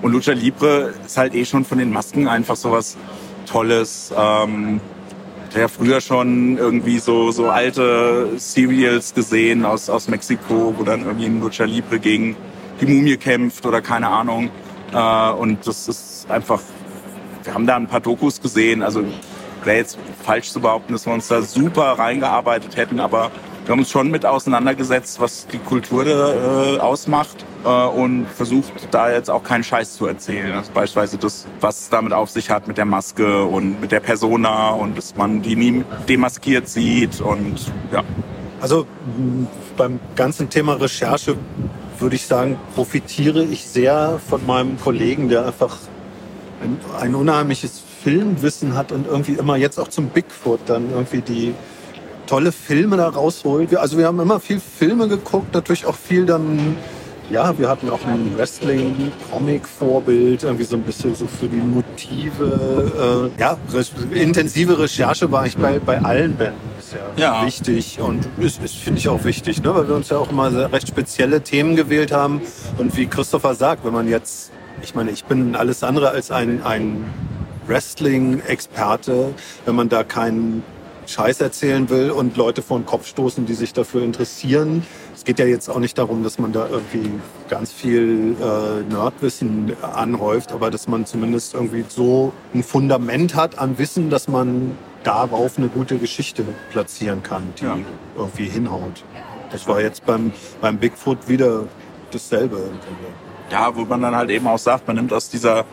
Und 0.02 0.14
Lucha 0.14 0.32
Libre 0.32 0.94
ist 1.06 1.18
halt 1.18 1.36
eh 1.36 1.46
schon 1.46 1.66
von 1.66 1.78
den 1.78 1.92
Masken 1.92 2.28
einfach 2.28 2.56
sowas 2.56 2.98
Tolles. 3.46 4.14
Ähm, 4.16 4.80
ja 5.58 5.68
früher 5.68 6.00
schon 6.00 6.58
irgendwie 6.58 7.00
so, 7.00 7.32
so 7.32 7.50
alte 7.50 8.38
Serials 8.38 9.14
gesehen 9.14 9.66
aus, 9.66 9.90
aus 9.90 10.08
Mexiko, 10.08 10.76
wo 10.78 10.84
dann 10.84 11.06
irgendwie 11.06 11.26
ein 11.26 11.42
Lucha 11.42 11.66
Libre 11.66 12.00
gegen 12.00 12.36
die 12.80 12.86
Mumie 12.86 13.18
kämpft 13.18 13.66
oder 13.66 13.82
keine 13.82 14.10
Ahnung. 14.10 14.50
Äh, 14.94 15.32
und 15.32 15.66
das 15.68 15.88
ist 15.88 16.30
einfach 16.30 16.62
wir 17.50 17.56
haben 17.56 17.66
da 17.66 17.76
ein 17.76 17.88
paar 17.88 18.00
Dokus 18.00 18.42
gesehen. 18.42 18.84
Also 18.84 19.04
wäre 19.64 19.78
jetzt 19.78 19.98
falsch 20.24 20.52
zu 20.52 20.60
behaupten, 20.60 20.94
dass 20.94 21.08
wir 21.08 21.14
uns 21.14 21.28
da 21.28 21.42
super 21.42 21.94
reingearbeitet 21.98 22.78
hätten, 22.78 23.00
aber 23.00 23.32
wir 23.66 23.72
haben 23.72 23.80
uns 23.80 23.90
schon 23.90 24.12
mit 24.12 24.24
auseinandergesetzt, 24.24 25.20
was 25.20 25.48
die 25.48 25.58
Kultur 25.58 26.06
äh, 26.06 26.80
ausmacht 26.80 27.44
äh, 27.66 27.70
und 27.70 28.28
versucht 28.28 28.72
da 28.92 29.12
jetzt 29.12 29.32
auch 29.32 29.44
keinen 29.44 29.64
Scheiß 29.64 29.96
zu 29.96 30.06
erzählen. 30.06 30.54
Also 30.54 30.72
beispielsweise 30.74 31.18
das, 31.18 31.48
was 31.60 31.82
es 31.82 31.90
damit 31.90 32.14
auf 32.14 32.30
sich 32.30 32.52
hat 32.52 32.68
mit 32.68 32.78
der 32.78 32.86
Maske 32.86 33.44
und 33.44 33.82
mit 33.82 33.92
der 33.92 34.00
Persona 34.00 34.70
und 34.70 34.96
dass 34.96 35.16
man 35.16 35.42
die 35.42 35.56
nie 35.56 35.84
demaskiert 36.08 36.70
sieht 36.70 37.20
und 37.20 37.72
ja. 37.92 38.04
Also 38.62 38.86
beim 39.76 40.00
ganzen 40.16 40.52
Thema 40.52 40.74
Recherche 40.74 41.36
würde 41.98 42.16
ich 42.16 42.28
sagen, 42.28 42.60
profitiere 42.76 43.44
ich 43.44 43.66
sehr 43.66 44.20
von 44.30 44.46
meinem 44.46 44.80
Kollegen, 44.80 45.30
der 45.30 45.48
einfach 45.48 45.78
ein, 46.62 46.78
ein 47.00 47.16
unheimliches 47.16 47.82
Filmwissen 48.04 48.76
hat 48.76 48.92
und 48.92 49.08
irgendwie 49.08 49.32
immer 49.34 49.56
jetzt 49.56 49.80
auch 49.80 49.88
zum 49.88 50.10
Bigfoot 50.10 50.60
dann 50.68 50.92
irgendwie 50.92 51.22
die 51.22 51.56
tolle 52.28 52.52
Filme 52.52 52.98
da 52.98 53.10
rausholt. 53.10 53.76
Also 53.76 53.98
wir 53.98 54.06
haben 54.06 54.20
immer 54.20 54.40
viel 54.40 54.60
Filme 54.60 55.08
geguckt, 55.08 55.52
natürlich 55.54 55.88
auch 55.88 55.96
viel 55.96 56.28
dann, 56.28 56.78
ja, 57.30 57.58
wir 57.58 57.68
hatten 57.68 57.90
auch 57.90 58.06
ein 58.06 58.38
Wrestling-Comic-Vorbild, 58.38 60.44
irgendwie 60.44 60.64
so 60.64 60.76
ein 60.76 60.84
bisschen 60.84 61.16
so 61.16 61.26
für 61.26 61.48
die 61.48 61.58
Motive. 61.58 63.32
Äh, 63.38 63.42
ja, 63.42 63.58
intensive 64.14 64.78
Recherche 64.78 65.32
war 65.32 65.48
ich 65.48 65.58
bei, 65.58 65.80
bei 65.80 66.00
allen 66.02 66.36
Bänden 66.36 66.60
bisher 66.78 67.00
ja. 67.18 67.44
wichtig 67.46 68.00
und 68.00 68.28
ist, 68.38 68.64
ist 68.64 68.76
finde 68.76 69.00
ich 69.00 69.10
auch 69.10 69.24
wichtig, 69.24 69.64
ne? 69.64 69.74
weil 69.74 69.88
wir 69.88 69.96
uns 69.96 70.10
ja 70.10 70.18
auch 70.18 70.30
immer 70.30 70.72
recht 70.72 70.88
spezielle 70.88 71.42
Themen 71.42 71.76
gewählt 71.76 72.12
haben. 72.12 72.42
Und 72.78 72.96
wie 72.96 73.08
Christopher 73.08 73.56
sagt, 73.56 73.84
wenn 73.86 73.94
man 73.94 74.08
jetzt 74.08 74.52
ich 74.82 74.96
meine, 74.96 75.12
ich 75.12 75.26
bin 75.26 75.56
alles 75.56 75.84
andere 75.84 76.10
als 76.10 76.32
ein, 76.32 76.64
ein 76.64 77.06
Wrestling-Experte. 77.68 79.34
Wenn 79.66 79.76
man 79.76 79.90
da 79.90 80.04
keinen 80.04 80.64
Scheiß 81.10 81.42
erzählen 81.42 81.90
will 81.90 82.12
und 82.12 82.38
Leute 82.38 82.62
vor 82.62 82.78
den 82.78 82.86
Kopf 82.86 83.08
stoßen, 83.08 83.46
die 83.46 83.56
sich 83.56 83.74
dafür 83.74 84.04
interessieren. 84.04 84.86
Es 85.16 85.24
geht 85.24 85.40
ja 85.40 85.46
jetzt 85.46 85.68
auch 85.68 85.80
nicht 85.80 85.98
darum, 85.98 86.24
dass 86.24 86.38
man 86.38 86.54
da 86.54 86.68
irgendwie 86.70 87.12
ganz 87.50 87.72
viel 87.72 88.36
äh, 88.40 88.84
Nerdwissen 88.94 89.74
anhäuft, 89.82 90.52
aber 90.52 90.70
dass 90.70 90.88
man 90.88 91.08
zumindest 91.08 91.56
irgendwie 91.56 91.84
so 91.88 92.32
ein 92.54 92.62
Fundament 92.62 93.36
hat 93.36 93.58
an 93.58 93.80
Wissen, 93.80 94.12
dass 94.12 94.28
man 94.28 94.78
darauf 95.04 95.58
eine 95.58 95.68
gute 95.68 95.98
Geschichte 95.98 96.44
platzieren 96.72 97.24
kann, 97.24 97.54
die 97.60 97.66
ja. 97.66 97.78
irgendwie 98.16 98.46
hinhaut. 98.46 99.04
Das 99.52 99.68
war 99.68 99.82
jetzt 99.82 100.06
beim, 100.06 100.32
beim 100.62 100.78
Bigfoot 100.78 101.28
wieder 101.28 101.64
dasselbe 102.12 102.58
im 102.58 102.80
Grunde 102.80 103.29
ja, 103.52 103.76
wo 103.76 103.86
man 103.86 104.02
dann 104.02 104.16
halt 104.16 104.30
eben 104.30 104.48
auch 104.48 104.58
sagt, 104.58 104.88
man 104.88 104.96
nimmt 104.96 105.14
aus 105.14 105.30
dieser, 105.30 105.66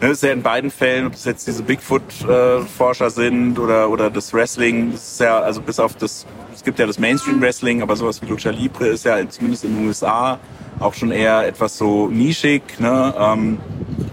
ne, 0.00 0.08
ist 0.08 0.22
ja 0.22 0.32
in 0.32 0.42
beiden 0.42 0.70
Fällen, 0.70 1.06
ob 1.06 1.14
es 1.14 1.24
jetzt 1.24 1.46
diese 1.46 1.62
Bigfoot-Forscher 1.62 3.10
sind 3.10 3.58
oder, 3.58 3.90
oder 3.90 4.10
das 4.10 4.32
Wrestling, 4.32 4.94
ist 4.94 5.20
ja, 5.20 5.40
also 5.40 5.60
bis 5.60 5.78
auf 5.78 5.94
das, 5.96 6.26
es 6.54 6.62
gibt 6.62 6.78
ja 6.78 6.86
das 6.86 6.98
Mainstream-Wrestling, 6.98 7.82
aber 7.82 7.96
sowas 7.96 8.20
wie 8.22 8.26
Lucha 8.26 8.50
Libre 8.50 8.88
ist 8.88 9.04
ja 9.04 9.16
zumindest 9.28 9.64
in 9.64 9.76
den 9.76 9.86
USA 9.86 10.38
auch 10.80 10.94
schon 10.94 11.12
eher 11.12 11.46
etwas 11.46 11.78
so 11.78 12.08
nischig, 12.08 12.62
ne? 12.78 13.14
Ähm, 13.16 13.58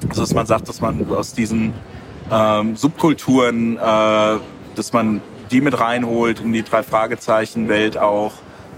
also 0.08 0.22
dass 0.22 0.34
man 0.34 0.46
sagt, 0.46 0.70
dass 0.70 0.82
man 0.82 1.10
aus 1.12 1.34
diesen 1.34 1.74
ähm, 2.32 2.76
Subkulturen, 2.76 3.78
äh, 3.78 4.38
dass 4.76 4.94
man 4.94 5.22
die 5.52 5.62
mit 5.62 5.80
reinholt 5.80 6.42
in 6.42 6.54
die 6.54 6.64
drei 6.64 6.84
Fragezeichen 6.84 7.70
Welt 7.70 7.98
auch 7.98 8.34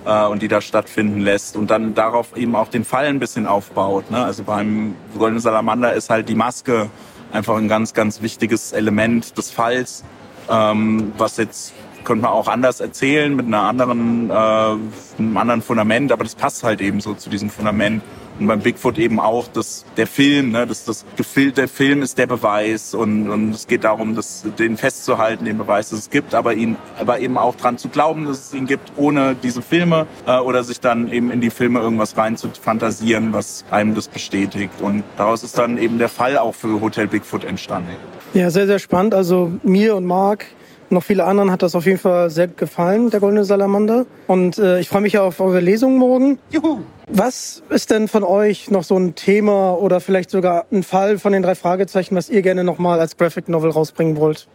äh, 0.06 0.26
und 0.26 0.42
die 0.42 0.48
da 0.48 0.62
stattfinden 0.62 1.22
lässt 1.22 1.56
und 1.56 1.70
dann 1.70 1.94
darauf 1.94 2.36
eben 2.36 2.56
auch 2.56 2.68
den 2.68 2.86
Fall 2.86 3.06
ein 3.06 3.20
bisschen 3.20 3.46
aufbaut. 3.46 4.12
Ne? 4.12 4.24
Also 4.24 4.44
beim 4.44 4.96
Goldenen 5.18 5.42
Salamander 5.42 5.94
ist 5.94 6.10
halt 6.10 6.30
die 6.30 6.36
Maske 6.36 6.90
einfach 7.32 7.58
ein 7.58 7.68
ganz, 7.68 7.94
ganz 7.94 8.22
wichtiges 8.22 8.74
Element 8.74 9.38
des 9.38 9.52
Falls, 9.52 10.04
ähm, 10.50 11.14
was 11.18 11.38
jetzt 11.38 11.74
könnte 12.04 12.24
man 12.24 12.32
auch 12.32 12.48
anders 12.48 12.80
erzählen 12.80 13.36
mit 13.36 13.46
einer 13.46 13.62
anderen, 13.62 14.30
äh, 14.30 14.34
einem 14.34 15.38
anderen 15.38 15.62
Fundament, 15.62 16.12
aber 16.12 16.24
das 16.24 16.36
passt 16.36 16.64
halt 16.64 16.82
eben 16.82 17.00
so 17.00 17.14
zu 17.14 17.30
diesem 17.30 17.50
Fundament. 17.50 18.02
Und 18.42 18.48
beim 18.48 18.62
Bigfoot 18.62 18.98
eben 18.98 19.20
auch, 19.20 19.48
dass 19.48 19.86
der 19.98 20.08
Film, 20.08 20.52
ne, 20.52 20.66
dass 20.66 20.84
das 20.84 21.06
Gefil 21.16 21.52
der 21.52 21.68
Film 21.68 22.02
ist 22.02 22.18
der 22.18 22.26
Beweis 22.26 22.96
und, 22.96 23.30
und 23.30 23.52
es 23.52 23.68
geht 23.68 23.84
darum, 23.84 24.16
das, 24.16 24.44
den 24.58 24.78
festzuhalten, 24.78 25.46
den 25.46 25.60
Beweis, 25.60 25.92
dass 25.92 26.00
es 26.00 26.10
gibt, 26.10 26.34
aber 26.34 26.56
ihn, 26.56 26.76
aber 27.00 27.20
eben 27.20 27.38
auch 27.38 27.56
dran 27.56 27.78
zu 27.78 27.90
glauben, 27.90 28.26
dass 28.26 28.48
es 28.48 28.54
ihn 28.56 28.66
gibt, 28.66 28.94
ohne 28.98 29.36
diese 29.36 29.62
Filme 29.62 30.08
äh, 30.26 30.40
oder 30.40 30.64
sich 30.64 30.80
dann 30.80 31.12
eben 31.12 31.30
in 31.30 31.40
die 31.40 31.52
Filme 31.52 31.82
irgendwas 31.82 32.18
rein 32.18 32.36
zu 32.36 32.50
fantasieren, 32.50 33.32
was 33.32 33.64
einem 33.70 33.94
das 33.94 34.08
bestätigt. 34.08 34.82
Und 34.82 35.04
daraus 35.18 35.44
ist 35.44 35.60
dann 35.60 35.78
eben 35.78 36.00
der 36.00 36.10
Fall 36.10 36.40
auch 36.40 36.56
für 36.56 36.82
Hotel 36.82 37.06
Bigfoot 37.06 37.44
entstanden. 37.44 37.92
Ja, 38.34 38.50
sehr, 38.50 38.66
sehr 38.66 38.80
spannend. 38.80 39.14
Also 39.14 39.52
mir 39.62 39.96
und 39.96 40.06
Marc 40.06 40.48
noch 40.92 41.04
viele 41.04 41.26
anderen 41.26 41.52
hat 41.52 41.62
das 41.62 41.76
auf 41.76 41.86
jeden 41.86 41.98
Fall 41.98 42.30
sehr 42.30 42.48
gefallen, 42.48 43.10
der 43.10 43.20
Goldene 43.20 43.46
Salamander. 43.46 44.06
Und 44.28 44.58
äh, 44.58 44.80
ich 44.80 44.90
freue 44.90 45.02
mich 45.02 45.14
ja 45.14 45.24
auf 45.24 45.40
eure 45.40 45.60
Lesung 45.60 45.98
morgen. 45.98 46.40
Juhu! 46.50 46.80
Was 47.08 47.64
ist 47.70 47.92
denn 47.92 48.08
von 48.08 48.24
euch 48.24 48.72
noch 48.72 48.84
so 48.84 48.98
ein 48.98 49.16
Thema 49.16 49.74
oder 49.74 50.00
vielleicht 50.00 50.30
sogar 50.30 50.66
ein 50.72 50.84
Fall 50.84 51.20
von 51.20 51.34
den 51.34 51.44
drei 51.44 51.56
Fragezeichen, 51.56 52.16
was 52.16 52.30
ihr 52.30 52.42
gerne 52.42 52.64
nochmal 52.64 53.00
als 53.00 53.18
Graphic 53.18 53.50
Novel 53.50 53.72
rausbringen 53.72 54.18
wollt? 54.18 54.48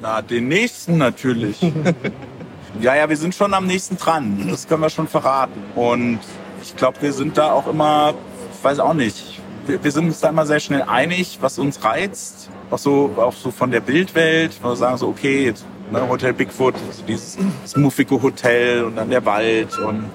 Na, 0.00 0.22
den 0.22 0.48
nächsten 0.48 0.98
natürlich. 0.98 1.60
Ja, 2.80 2.94
ja, 2.96 3.08
wir 3.08 3.16
sind 3.16 3.34
schon 3.34 3.54
am 3.54 3.66
nächsten 3.66 3.96
dran. 3.96 4.48
Das 4.50 4.66
können 4.66 4.82
wir 4.82 4.90
schon 4.90 5.06
verraten. 5.06 5.62
Und 5.76 6.18
ich 6.62 6.74
glaube, 6.74 7.00
wir 7.02 7.12
sind 7.12 7.38
da 7.38 7.52
auch 7.52 7.68
immer, 7.68 8.14
ich 8.52 8.64
weiß 8.64 8.80
auch 8.80 8.94
nicht, 8.94 9.40
wir, 9.66 9.82
wir 9.82 9.92
sind 9.92 10.06
uns 10.06 10.20
da 10.20 10.30
immer 10.30 10.44
sehr 10.44 10.60
schnell 10.60 10.82
einig, 10.82 11.38
was 11.40 11.58
uns 11.58 11.84
reizt. 11.84 12.50
Auch 12.70 12.78
so, 12.78 13.10
auch 13.16 13.32
so 13.32 13.50
von 13.50 13.70
der 13.70 13.80
Bildwelt, 13.80 14.58
wo 14.62 14.70
wir 14.70 14.76
sagen 14.76 14.96
so, 14.96 15.08
okay, 15.08 15.44
jetzt, 15.44 15.64
ne, 15.90 16.08
Hotel 16.08 16.32
Bigfoot, 16.32 16.74
also 16.88 17.02
dieses 17.06 17.38
muffige 17.76 18.20
Hotel 18.20 18.84
und 18.84 18.96
dann 18.96 19.10
der 19.10 19.24
Wald 19.24 19.78
und 19.78 20.10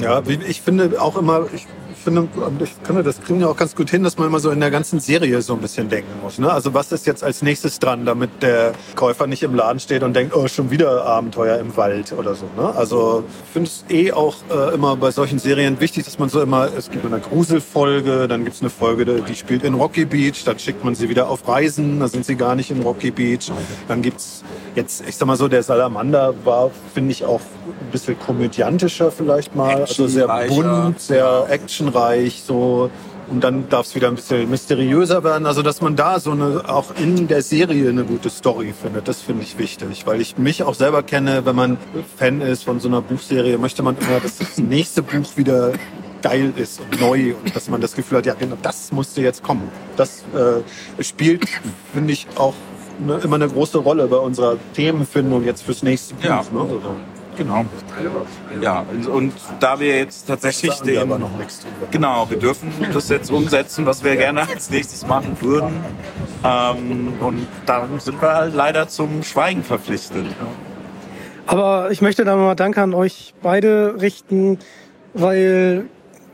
Ja, 0.00 0.22
ich 0.26 0.60
finde 0.60 1.00
auch 1.00 1.16
immer, 1.16 1.46
ich 1.54 1.66
finde, 2.06 2.28
ich 2.62 2.70
finde, 2.84 3.02
das 3.02 3.20
kriegen 3.20 3.40
wir 3.40 3.50
auch 3.50 3.56
ganz 3.56 3.74
gut 3.74 3.90
hin, 3.90 4.04
dass 4.04 4.16
man 4.16 4.28
immer 4.28 4.38
so 4.38 4.50
in 4.50 4.60
der 4.60 4.70
ganzen 4.70 5.00
Serie 5.00 5.42
so 5.42 5.54
ein 5.54 5.60
bisschen 5.60 5.88
denken 5.88 6.12
muss. 6.22 6.38
Ne? 6.38 6.50
Also 6.50 6.72
was 6.72 6.92
ist 6.92 7.04
jetzt 7.04 7.24
als 7.24 7.42
nächstes 7.42 7.80
dran, 7.80 8.06
damit 8.06 8.42
der 8.42 8.72
Käufer 8.94 9.26
nicht 9.26 9.42
im 9.42 9.56
Laden 9.56 9.80
steht 9.80 10.04
und 10.04 10.14
denkt, 10.14 10.34
oh, 10.34 10.46
schon 10.46 10.70
wieder 10.70 11.04
Abenteuer 11.04 11.58
im 11.58 11.76
Wald 11.76 12.12
oder 12.12 12.36
so. 12.36 12.44
Ne? 12.56 12.72
Also 12.76 13.24
ich 13.44 13.52
finde 13.52 13.70
es 13.70 13.84
eh 13.90 14.12
auch 14.12 14.36
äh, 14.50 14.74
immer 14.74 14.94
bei 14.94 15.10
solchen 15.10 15.40
Serien 15.40 15.80
wichtig, 15.80 16.04
dass 16.04 16.20
man 16.20 16.28
so 16.28 16.40
immer, 16.40 16.68
es 16.76 16.90
gibt 16.90 17.04
eine 17.04 17.18
Gruselfolge, 17.18 18.28
dann 18.28 18.44
gibt 18.44 18.54
es 18.54 18.62
eine 18.62 18.70
Folge, 18.70 19.04
die 19.04 19.34
spielt 19.34 19.64
in 19.64 19.74
Rocky 19.74 20.04
Beach, 20.04 20.44
dann 20.44 20.60
schickt 20.60 20.84
man 20.84 20.94
sie 20.94 21.08
wieder 21.08 21.28
auf 21.28 21.48
Reisen, 21.48 21.98
da 21.98 22.06
sind 22.06 22.24
sie 22.24 22.36
gar 22.36 22.54
nicht 22.54 22.70
in 22.70 22.82
Rocky 22.82 23.10
Beach. 23.10 23.50
Dann 23.88 24.02
gibt's 24.02 24.44
jetzt, 24.76 25.02
ich 25.08 25.16
sag 25.16 25.26
mal 25.26 25.36
so, 25.36 25.48
der 25.48 25.64
Salamander 25.64 26.34
war, 26.44 26.70
finde 26.94 27.10
ich, 27.10 27.24
auch 27.24 27.40
ein 27.40 27.90
bisschen 27.90 28.18
komödiantischer 28.18 29.10
vielleicht 29.10 29.56
mal. 29.56 29.82
Also 29.82 30.06
sehr 30.06 30.28
bunt, 30.28 31.00
sehr 31.00 31.46
actionreich, 31.48 31.95
so. 32.44 32.90
Und 33.28 33.42
dann 33.42 33.68
darf 33.68 33.86
es 33.86 33.94
wieder 33.96 34.06
ein 34.06 34.14
bisschen 34.14 34.48
mysteriöser 34.48 35.24
werden. 35.24 35.46
Also, 35.46 35.62
dass 35.62 35.80
man 35.80 35.96
da 35.96 36.20
so 36.20 36.30
eine, 36.30 36.68
auch 36.68 36.94
in 36.96 37.26
der 37.26 37.42
Serie 37.42 37.88
eine 37.88 38.04
gute 38.04 38.30
Story 38.30 38.72
findet, 38.80 39.08
das 39.08 39.20
finde 39.20 39.42
ich 39.42 39.58
wichtig. 39.58 40.06
Weil 40.06 40.20
ich 40.20 40.38
mich 40.38 40.62
auch 40.62 40.74
selber 40.74 41.02
kenne, 41.02 41.44
wenn 41.44 41.56
man 41.56 41.76
Fan 42.16 42.40
ist 42.40 42.62
von 42.62 42.78
so 42.78 42.86
einer 42.86 43.02
Buchserie, 43.02 43.58
möchte 43.58 43.82
man 43.82 43.96
immer, 43.98 44.20
dass 44.20 44.38
das 44.38 44.58
nächste 44.58 45.02
Buch 45.02 45.36
wieder 45.36 45.72
geil 46.22 46.52
ist 46.56 46.80
und 46.80 47.00
neu 47.00 47.34
und 47.34 47.54
dass 47.54 47.68
man 47.68 47.80
das 47.80 47.94
Gefühl 47.94 48.18
hat, 48.18 48.26
ja, 48.26 48.34
genau 48.34 48.56
das 48.62 48.92
musste 48.92 49.22
jetzt 49.22 49.42
kommen. 49.42 49.68
Das 49.96 50.24
äh, 50.34 51.02
spielt, 51.02 51.46
finde 51.92 52.12
ich, 52.12 52.26
auch 52.36 52.54
ne, 52.98 53.20
immer 53.22 53.36
eine 53.36 53.48
große 53.48 53.78
Rolle 53.78 54.06
bei 54.06 54.16
unserer 54.16 54.56
Themenfindung 54.74 55.44
jetzt 55.44 55.62
fürs 55.62 55.82
nächste 55.82 56.14
Buch. 56.14 56.24
Ja. 56.24 56.44
Ne? 56.52 56.60
Also, 56.60 56.80
genau. 57.36 57.64
Ja, 58.60 58.84
und, 59.10 59.32
da 59.60 59.78
wir 59.78 59.98
jetzt 59.98 60.26
tatsächlich 60.26 60.74
den, 60.80 60.98
aber 60.98 61.18
noch 61.18 61.36
nichts 61.36 61.60
drüber. 61.60 61.90
Genau, 61.90 62.28
wir 62.28 62.38
dürfen 62.38 62.72
das 62.92 63.08
jetzt 63.08 63.30
umsetzen, 63.30 63.86
was 63.86 64.02
wir 64.02 64.16
gerne 64.16 64.48
als 64.48 64.70
nächstes 64.70 65.06
machen 65.06 65.36
würden. 65.40 65.70
Ähm, 66.44 67.12
und 67.20 67.46
dann 67.66 68.00
sind 68.00 68.20
wir 68.20 68.34
halt 68.34 68.54
leider 68.54 68.88
zum 68.88 69.22
Schweigen 69.22 69.62
verpflichtet. 69.62 70.26
Aber 71.46 71.90
ich 71.90 72.02
möchte 72.02 72.24
da 72.24 72.36
mal 72.36 72.54
Danke 72.54 72.82
an 72.82 72.94
euch 72.94 73.34
beide 73.42 74.00
richten, 74.00 74.58
weil 75.14 75.86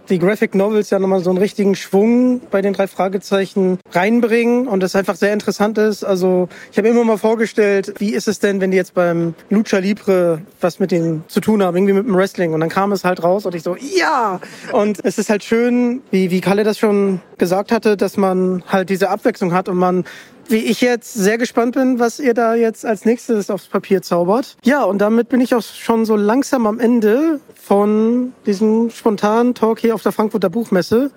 die 0.09 0.19
Graphic 0.19 0.55
Novels 0.55 0.91
ja 0.91 0.99
nochmal 0.99 1.23
so 1.23 1.31
einen 1.31 1.39
richtigen 1.39 1.75
Schwung 1.75 2.41
bei 2.51 2.63
den 2.63 2.73
drei 2.73 2.87
Fragezeichen 2.87 3.79
reinbringen 3.93 4.67
und 4.67 4.83
das 4.83 4.97
einfach 4.97 5.17
sehr 5.17 5.33
interessant 5.33 5.79
ist. 5.79 6.05
Also 6.05 6.49
ich 6.71 6.79
habe 6.79 6.89
immer 6.89 7.05
mal 7.05 7.19
vorgestellt, 7.19 7.95
wie 7.99 8.13
ist 8.13 8.29
es 8.29 8.39
denn, 8.39 8.61
wenn 8.61 8.71
die 8.71 8.77
jetzt 8.77 8.95
beim 8.95 9.35
Lucha 9.51 9.79
Libre 9.79 10.43
was 10.61 10.79
mit 10.79 10.91
denen 10.91 11.25
zu 11.29 11.41
tun 11.41 11.63
haben, 11.63 11.77
irgendwie 11.77 11.95
mit 11.95 12.07
dem 12.07 12.15
Wrestling 12.15 12.53
und 12.53 12.61
dann 12.61 12.69
kam 12.69 12.93
es 12.93 13.05
halt 13.05 13.23
raus 13.23 13.47
und 13.47 13.55
ich 13.55 13.63
so, 13.63 13.77
ja! 13.77 14.41
Und 14.73 15.05
es 15.05 15.19
ist 15.19 15.31
halt 15.31 15.45
schön, 15.45 16.03
wie, 16.11 16.31
wie 16.31 16.41
Kalle 16.41 16.65
das 16.65 16.79
schon 16.79 17.21
gesagt 17.39 17.73
hatte, 17.73 17.97
dass 17.97 18.17
man 18.17 18.63
halt 18.69 18.91
diese 18.91 19.11
Abwechslung 19.11 19.53
hat 19.53 19.69
und 19.69 19.77
man 19.77 20.05
wie 20.49 20.57
ich 20.57 20.81
jetzt 20.81 21.15
sehr 21.15 21.39
gespannt 21.39 21.75
bin, 21.75 21.99
was 21.99 22.19
ihr 22.19 22.35
da 22.35 22.55
jetzt 22.55 22.85
als 22.85 23.05
nächstes 23.05 23.51
aufs 23.51 23.67
Papier 23.67 24.03
zaubert. 24.03 24.57
Ja, 24.65 24.85
und 24.85 24.99
damit 24.99 25.29
bin 25.29 25.41
ich 25.41 25.55
auch 25.55 25.63
schon 25.63 26.05
so 26.05 26.17
langsam 26.17 26.67
am 26.67 26.79
Ende 26.79 27.41
von 27.55 28.33
diesem 28.47 28.91
spontanen 28.91 29.55
Talk 29.55 29.79
hier 29.79 29.95
auf 29.95 30.03
der 30.03 30.13
Frankfurter 30.13 30.51
Buchmesse. 30.51 31.11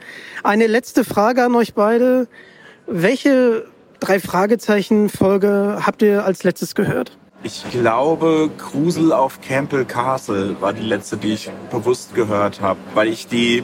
Eine 0.44 0.68
letzte 0.68 1.04
Frage 1.04 1.44
an 1.44 1.56
euch 1.56 1.74
beide. 1.74 2.28
Welche 2.88 3.66
drei 4.00 4.20
Fragezeichen 4.20 5.10
Folge 5.10 5.80
habt 5.86 6.02
ihr 6.02 6.24
als 6.26 6.44
letztes 6.44 6.76
gehört? 6.76 7.18
Ich 7.44 7.64
glaube, 7.72 8.50
Grusel 8.58 9.12
auf 9.12 9.40
Campbell 9.42 9.86
Castle 9.86 10.56
war 10.62 10.74
die 10.74 10.82
letzte, 10.82 11.18
die 11.18 11.34
ich 11.34 11.52
bewusst 11.70 12.16
gehört 12.16 12.62
habe, 12.62 12.80
weil 12.96 13.08
ich 13.08 13.28
die 13.28 13.64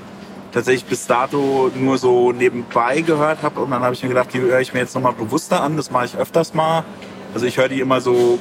tatsächlich 0.52 0.86
bis 0.86 1.08
dato 1.08 1.72
nur 1.76 1.98
so 1.98 2.32
nebenbei 2.32 3.02
gehört 3.02 3.44
habe 3.44 3.62
und 3.62 3.72
dann 3.72 3.82
habe 3.82 3.94
ich 3.94 4.04
mir 4.04 4.10
gedacht, 4.10 4.34
die 4.34 4.40
höre 4.40 4.60
ich 4.60 4.74
mir 4.74 4.80
jetzt 4.80 4.94
nochmal 4.96 5.14
bewusster 5.14 5.62
an, 5.62 5.78
das 5.78 5.92
mache 5.92 6.06
ich 6.06 6.18
öfters 6.18 6.54
mal. 6.54 6.84
Also 7.34 7.46
ich 7.46 7.58
höre 7.58 7.70
die 7.70 7.80
immer 7.80 8.02
so, 8.02 8.40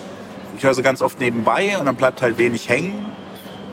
ich 0.57 0.65
höre 0.65 0.75
sie 0.75 0.83
ganz 0.83 1.03
oft 1.03 1.21
nebenbei 1.21 1.79
und 1.79 1.87
dann 1.87 1.97
bleibt 1.97 2.23
halt 2.23 2.39
wenig 2.39 2.69
hängen. 2.69 3.07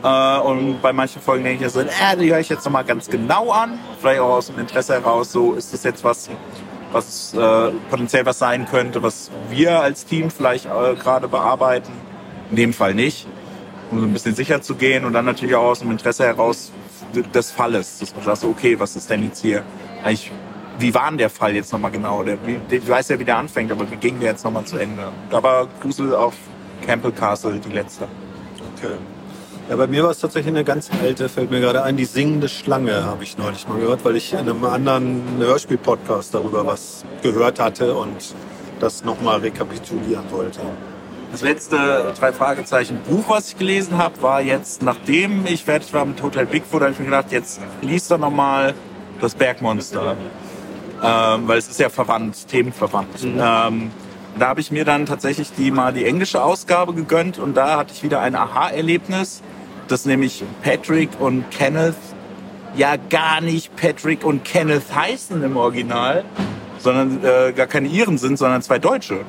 Äh, 0.02 0.38
und 0.38 0.80
bei 0.80 0.92
manchen 0.92 1.20
Folgen 1.20 1.44
denke 1.44 1.66
ich 1.66 1.72
so, 1.72 1.80
äh, 1.80 1.86
die 2.20 2.30
höre 2.30 2.38
ich 2.38 2.48
jetzt 2.48 2.64
nochmal 2.64 2.84
ganz 2.84 3.08
genau 3.08 3.50
an, 3.50 3.78
vielleicht 4.00 4.20
auch 4.20 4.36
aus 4.36 4.46
dem 4.46 4.58
Interesse 4.58 4.94
heraus, 4.94 5.32
so 5.32 5.54
ist 5.54 5.74
das 5.74 5.82
jetzt 5.82 6.04
was, 6.04 6.30
was 6.92 7.34
äh, 7.34 7.70
potenziell 7.90 8.24
was 8.24 8.38
sein 8.38 8.66
könnte, 8.66 9.02
was 9.02 9.30
wir 9.50 9.80
als 9.80 10.06
Team 10.06 10.30
vielleicht 10.30 10.66
äh, 10.66 10.94
gerade 10.94 11.26
bearbeiten. 11.26 11.92
In 12.50 12.56
dem 12.56 12.72
Fall 12.72 12.94
nicht, 12.94 13.26
um 13.90 14.00
so 14.00 14.06
ein 14.06 14.12
bisschen 14.12 14.34
sicher 14.34 14.62
zu 14.62 14.76
gehen 14.76 15.04
und 15.04 15.12
dann 15.12 15.24
natürlich 15.24 15.54
auch 15.54 15.64
aus 15.64 15.80
dem 15.80 15.90
Interesse 15.90 16.24
heraus 16.24 16.70
des 17.14 17.50
Falles, 17.50 17.98
dass 17.98 18.14
man 18.14 18.24
sagt, 18.24 18.44
okay, 18.44 18.78
was 18.78 18.96
ist 18.96 19.10
denn 19.10 19.24
jetzt 19.24 19.42
hier 19.42 19.62
eigentlich, 20.04 20.30
wie 20.78 20.94
war 20.94 21.08
denn 21.08 21.18
der 21.18 21.30
Fall 21.30 21.54
jetzt 21.54 21.72
nochmal 21.72 21.90
genau? 21.90 22.22
Der, 22.22 22.38
ich 22.70 22.88
weiß 22.88 23.08
ja, 23.08 23.18
wie 23.18 23.24
der 23.24 23.38
anfängt, 23.38 23.72
aber 23.72 23.90
wie 23.90 23.96
ging 23.96 24.20
der 24.20 24.32
jetzt 24.32 24.44
nochmal 24.44 24.64
zu 24.64 24.78
Ende? 24.78 25.10
Da 25.30 25.42
war 25.42 25.66
Grusel 25.80 26.14
auf 26.14 26.34
Campbell 26.86 27.12
Castle 27.12 27.58
die 27.58 27.72
letzte. 27.72 28.04
Okay. 28.76 28.94
Ja, 29.68 29.76
bei 29.76 29.86
mir 29.86 30.02
war 30.02 30.10
es 30.10 30.20
tatsächlich 30.20 30.54
eine 30.54 30.64
ganz 30.64 30.88
alte, 31.02 31.28
fällt 31.28 31.50
mir 31.50 31.60
gerade 31.60 31.82
ein, 31.82 31.96
die 31.98 32.06
singende 32.06 32.48
Schlange 32.48 33.04
habe 33.04 33.22
ich 33.22 33.36
neulich 33.36 33.68
mal 33.68 33.78
gehört, 33.78 34.02
weil 34.02 34.16
ich 34.16 34.32
in 34.32 34.38
einem 34.38 34.64
anderen 34.64 35.22
Hörspiel-Podcast 35.38 36.34
darüber 36.34 36.64
was 36.64 37.04
gehört 37.22 37.60
hatte 37.60 37.94
und 37.94 38.34
das 38.80 39.04
nochmal 39.04 39.40
rekapitulieren 39.40 40.24
wollte. 40.30 40.60
Das 41.30 41.42
letzte 41.42 42.14
drei 42.18 42.32
Fragezeichen 42.32 43.00
Buch, 43.06 43.24
was 43.28 43.48
ich 43.48 43.58
gelesen 43.58 43.98
habe, 43.98 44.20
war 44.22 44.40
jetzt, 44.40 44.82
nachdem 44.82 45.44
ich 45.46 45.62
fertig 45.62 45.92
war 45.92 46.04
mit 46.04 46.22
Hotel 46.22 46.46
Bigfoot, 46.46 46.80
habe 46.80 46.92
ich 46.92 46.98
mir 46.98 47.04
gedacht, 47.04 47.30
jetzt 47.30 47.60
liest 47.82 48.10
doch 48.10 48.18
nochmal 48.18 48.74
das 49.20 49.34
Bergmonster. 49.34 50.16
Ähm, 51.02 51.46
weil 51.46 51.58
es 51.58 51.68
ist 51.68 51.78
ja 51.78 51.90
verwandt, 51.90 52.48
themenverwandt. 52.48 53.22
Ähm, 53.22 53.90
da 54.38 54.48
habe 54.48 54.60
ich 54.60 54.70
mir 54.70 54.84
dann 54.84 55.06
tatsächlich 55.06 55.52
die 55.52 55.70
mal 55.70 55.92
die 55.92 56.04
englische 56.04 56.42
Ausgabe 56.42 56.94
gegönnt 56.94 57.38
und 57.38 57.56
da 57.56 57.76
hatte 57.76 57.92
ich 57.92 58.02
wieder 58.02 58.20
ein 58.20 58.34
Aha-Erlebnis, 58.34 59.42
dass 59.86 60.06
nämlich 60.06 60.42
Patrick 60.62 61.10
und 61.20 61.50
Kenneth 61.50 61.94
ja 62.76 62.96
gar 62.96 63.40
nicht 63.40 63.76
Patrick 63.76 64.24
und 64.24 64.44
Kenneth 64.44 64.94
heißen 64.94 65.42
im 65.42 65.56
Original, 65.56 66.24
sondern 66.78 67.24
äh, 67.24 67.52
gar 67.52 67.66
keine 67.66 67.88
Iren 67.88 68.18
sind, 68.18 68.38
sondern 68.38 68.62
zwei 68.62 68.78
Deutsche. 68.78 69.24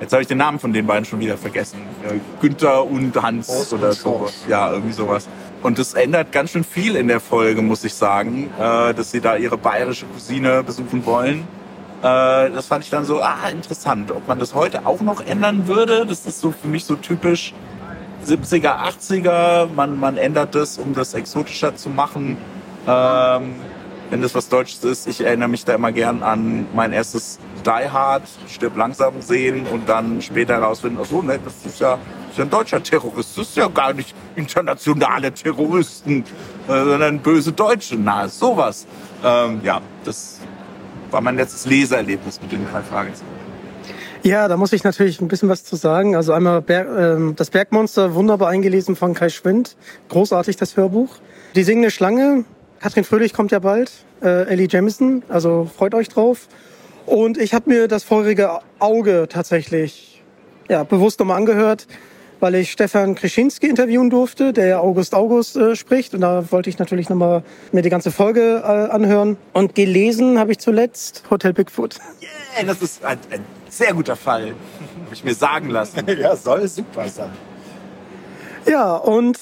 Jetzt 0.00 0.12
habe 0.12 0.22
ich 0.22 0.28
den 0.28 0.38
Namen 0.38 0.58
von 0.58 0.72
den 0.72 0.86
beiden 0.86 1.04
schon 1.04 1.20
wieder 1.20 1.36
vergessen. 1.36 1.80
Äh, 2.08 2.18
Günther 2.40 2.84
und 2.86 3.14
Hans 3.20 3.72
oder 3.72 3.92
so. 3.92 4.28
Ja, 4.48 4.72
irgendwie 4.72 4.92
sowas. 4.92 5.28
Und 5.62 5.78
das 5.78 5.92
ändert 5.92 6.32
ganz 6.32 6.52
schön 6.52 6.64
viel 6.64 6.96
in 6.96 7.06
der 7.06 7.20
Folge, 7.20 7.60
muss 7.60 7.84
ich 7.84 7.92
sagen, 7.92 8.50
äh, 8.58 8.94
dass 8.94 9.10
sie 9.10 9.20
da 9.20 9.36
ihre 9.36 9.58
bayerische 9.58 10.06
Cousine 10.06 10.62
besuchen 10.62 11.04
wollen. 11.04 11.46
Äh, 12.00 12.50
das 12.50 12.66
fand 12.66 12.84
ich 12.84 12.90
dann 12.90 13.04
so, 13.04 13.20
ah, 13.20 13.48
interessant. 13.52 14.10
Ob 14.10 14.26
man 14.26 14.38
das 14.38 14.54
heute 14.54 14.86
auch 14.86 15.02
noch 15.02 15.20
ändern 15.20 15.68
würde, 15.68 16.06
das 16.06 16.24
ist 16.24 16.40
so 16.40 16.50
für 16.50 16.68
mich 16.68 16.86
so 16.86 16.96
typisch 16.96 17.52
70er, 18.26 18.78
80er. 18.78 19.68
Man, 19.74 20.00
man 20.00 20.16
ändert 20.16 20.54
das, 20.54 20.78
um 20.78 20.94
das 20.94 21.12
exotischer 21.12 21.76
zu 21.76 21.90
machen. 21.90 22.38
Ähm, 22.86 23.54
wenn 24.10 24.22
das 24.22 24.34
was 24.34 24.48
Deutsches 24.48 24.82
ist, 24.84 25.06
ich 25.06 25.20
erinnere 25.20 25.48
mich 25.48 25.64
da 25.64 25.74
immer 25.74 25.92
gern 25.92 26.22
an 26.22 26.66
mein 26.74 26.92
erstes 26.92 27.38
Die 27.64 27.90
Hard, 27.90 28.24
Stirb 28.48 28.76
langsam 28.76 29.22
sehen 29.22 29.66
und 29.66 29.88
dann 29.88 30.20
später 30.20 30.54
herausfinden, 30.54 30.98
ach 31.00 31.06
so, 31.06 31.22
ne, 31.22 31.38
das 31.44 31.54
ist 31.64 31.80
ja, 31.80 31.92
das 31.96 32.32
ist 32.32 32.38
ja 32.38 32.44
ein 32.44 32.50
deutscher 32.50 32.82
Terrorist, 32.82 33.38
das 33.38 33.48
ist 33.48 33.56
ja 33.56 33.68
gar 33.68 33.92
nicht 33.92 34.14
internationale 34.36 35.32
Terroristen, 35.32 36.24
äh, 36.68 36.84
sondern 36.84 37.20
böse 37.20 37.52
Deutsche, 37.52 37.96
na, 37.96 38.28
sowas. 38.28 38.86
Ähm, 39.24 39.60
ja, 39.62 39.80
das 40.04 40.40
war 41.10 41.20
mein 41.20 41.36
letztes 41.36 41.66
Leseerlebnis 41.66 42.40
mit 42.42 42.52
den 42.52 42.66
drei 42.70 42.82
Fragezeichen. 42.82 43.40
Ja, 44.22 44.48
da 44.48 44.58
muss 44.58 44.72
ich 44.74 44.84
natürlich 44.84 45.20
ein 45.20 45.28
bisschen 45.28 45.48
was 45.48 45.64
zu 45.64 45.76
sagen. 45.76 46.14
Also 46.14 46.34
einmal 46.34 46.60
Berg, 46.60 46.88
ähm, 46.88 47.36
das 47.36 47.50
Bergmonster, 47.50 48.14
wunderbar 48.14 48.48
eingelesen 48.48 48.94
von 48.94 49.14
Kai 49.14 49.30
Schwind. 49.30 49.76
Großartig 50.08 50.56
das 50.56 50.76
Hörbuch. 50.76 51.16
Die 51.54 51.62
singende 51.62 51.90
Schlange, 51.90 52.44
Katrin 52.80 53.04
Fröhlich 53.04 53.34
kommt 53.34 53.52
ja 53.52 53.58
bald. 53.58 53.92
Äh, 54.22 54.48
Ellie 54.48 54.66
Jamison, 54.68 55.22
also 55.28 55.70
freut 55.76 55.94
euch 55.94 56.08
drauf. 56.08 56.48
Und 57.04 57.36
ich 57.36 57.52
habe 57.52 57.68
mir 57.68 57.88
das 57.88 58.04
feurige 58.04 58.60
Auge 58.78 59.26
tatsächlich 59.28 60.22
ja, 60.68 60.84
bewusst 60.84 61.20
nochmal 61.20 61.36
angehört, 61.36 61.86
weil 62.38 62.54
ich 62.54 62.72
Stefan 62.72 63.16
Krischinski 63.16 63.66
interviewen 63.66 64.08
durfte, 64.08 64.54
der 64.54 64.66
ja 64.66 64.80
August 64.80 65.14
August 65.14 65.56
äh, 65.56 65.76
spricht. 65.76 66.14
Und 66.14 66.22
da 66.22 66.50
wollte 66.52 66.70
ich 66.70 66.78
natürlich 66.78 67.10
nochmal 67.10 67.42
mir 67.72 67.82
die 67.82 67.90
ganze 67.90 68.10
Folge 68.10 68.62
äh, 68.64 68.66
anhören. 68.66 69.36
Und 69.52 69.74
gelesen 69.74 70.38
habe 70.38 70.52
ich 70.52 70.58
zuletzt 70.58 71.24
Hotel 71.30 71.52
Bigfoot. 71.52 71.96
Yeah, 72.56 72.66
das 72.66 72.82
ist 72.82 73.04
ein, 73.04 73.18
ein 73.30 73.44
sehr 73.68 73.94
guter 73.94 74.16
Fall, 74.16 74.46
habe 74.46 75.14
ich 75.14 75.22
mir 75.22 75.34
sagen 75.34 75.68
lassen. 75.68 76.04
Ja, 76.18 76.34
soll 76.34 76.66
super 76.66 77.08
sein. 77.08 77.30
Ja, 78.66 78.96
und 78.96 79.38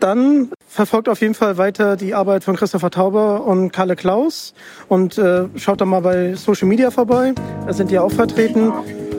dann 0.00 0.50
verfolgt 0.66 1.08
auf 1.08 1.20
jeden 1.20 1.34
Fall 1.34 1.56
weiter 1.58 1.96
die 1.96 2.14
Arbeit 2.14 2.44
von 2.44 2.56
Christopher 2.56 2.90
Tauber 2.90 3.44
und 3.44 3.72
Kalle 3.72 3.96
Klaus 3.96 4.54
und 4.88 5.18
äh, 5.18 5.44
schaut 5.56 5.80
doch 5.80 5.86
mal 5.86 6.00
bei 6.00 6.34
Social 6.34 6.68
Media 6.68 6.90
vorbei. 6.90 7.34
Da 7.66 7.72
sind 7.72 7.90
die 7.90 7.98
auch 7.98 8.12
vertreten. 8.12 8.72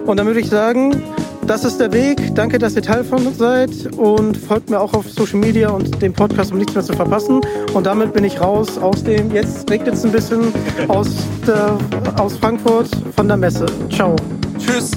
Und 0.05 0.17
dann 0.17 0.25
würde 0.25 0.39
ich 0.39 0.49
sagen, 0.49 1.03
das 1.47 1.63
ist 1.63 1.79
der 1.79 1.93
Weg. 1.93 2.35
Danke, 2.35 2.59
dass 2.59 2.75
ihr 2.75 2.81
Teil 2.81 3.03
von 3.03 3.25
uns 3.25 3.37
seid 3.37 3.71
und 3.97 4.35
folgt 4.35 4.69
mir 4.69 4.79
auch 4.79 4.93
auf 4.93 5.09
Social 5.09 5.39
Media 5.39 5.69
und 5.69 6.01
dem 6.01 6.13
Podcast, 6.13 6.51
um 6.51 6.57
nichts 6.57 6.73
mehr 6.75 6.83
zu 6.83 6.93
verpassen. 6.93 7.41
Und 7.73 7.85
damit 7.85 8.13
bin 8.13 8.23
ich 8.25 8.39
raus 8.41 8.77
aus 8.77 9.03
dem, 9.03 9.31
jetzt 9.31 9.69
regnet 9.71 9.95
es 9.95 10.05
ein 10.05 10.11
bisschen, 10.11 10.53
aus, 10.89 11.07
der, 11.47 11.77
aus 12.17 12.37
Frankfurt 12.37 12.89
von 13.15 13.27
der 13.27 13.37
Messe. 13.37 13.65
Ciao. 13.89 14.15
Tschüss, 14.59 14.91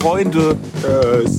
Freunde. 0.00 0.56
Tschüss. 0.82 1.38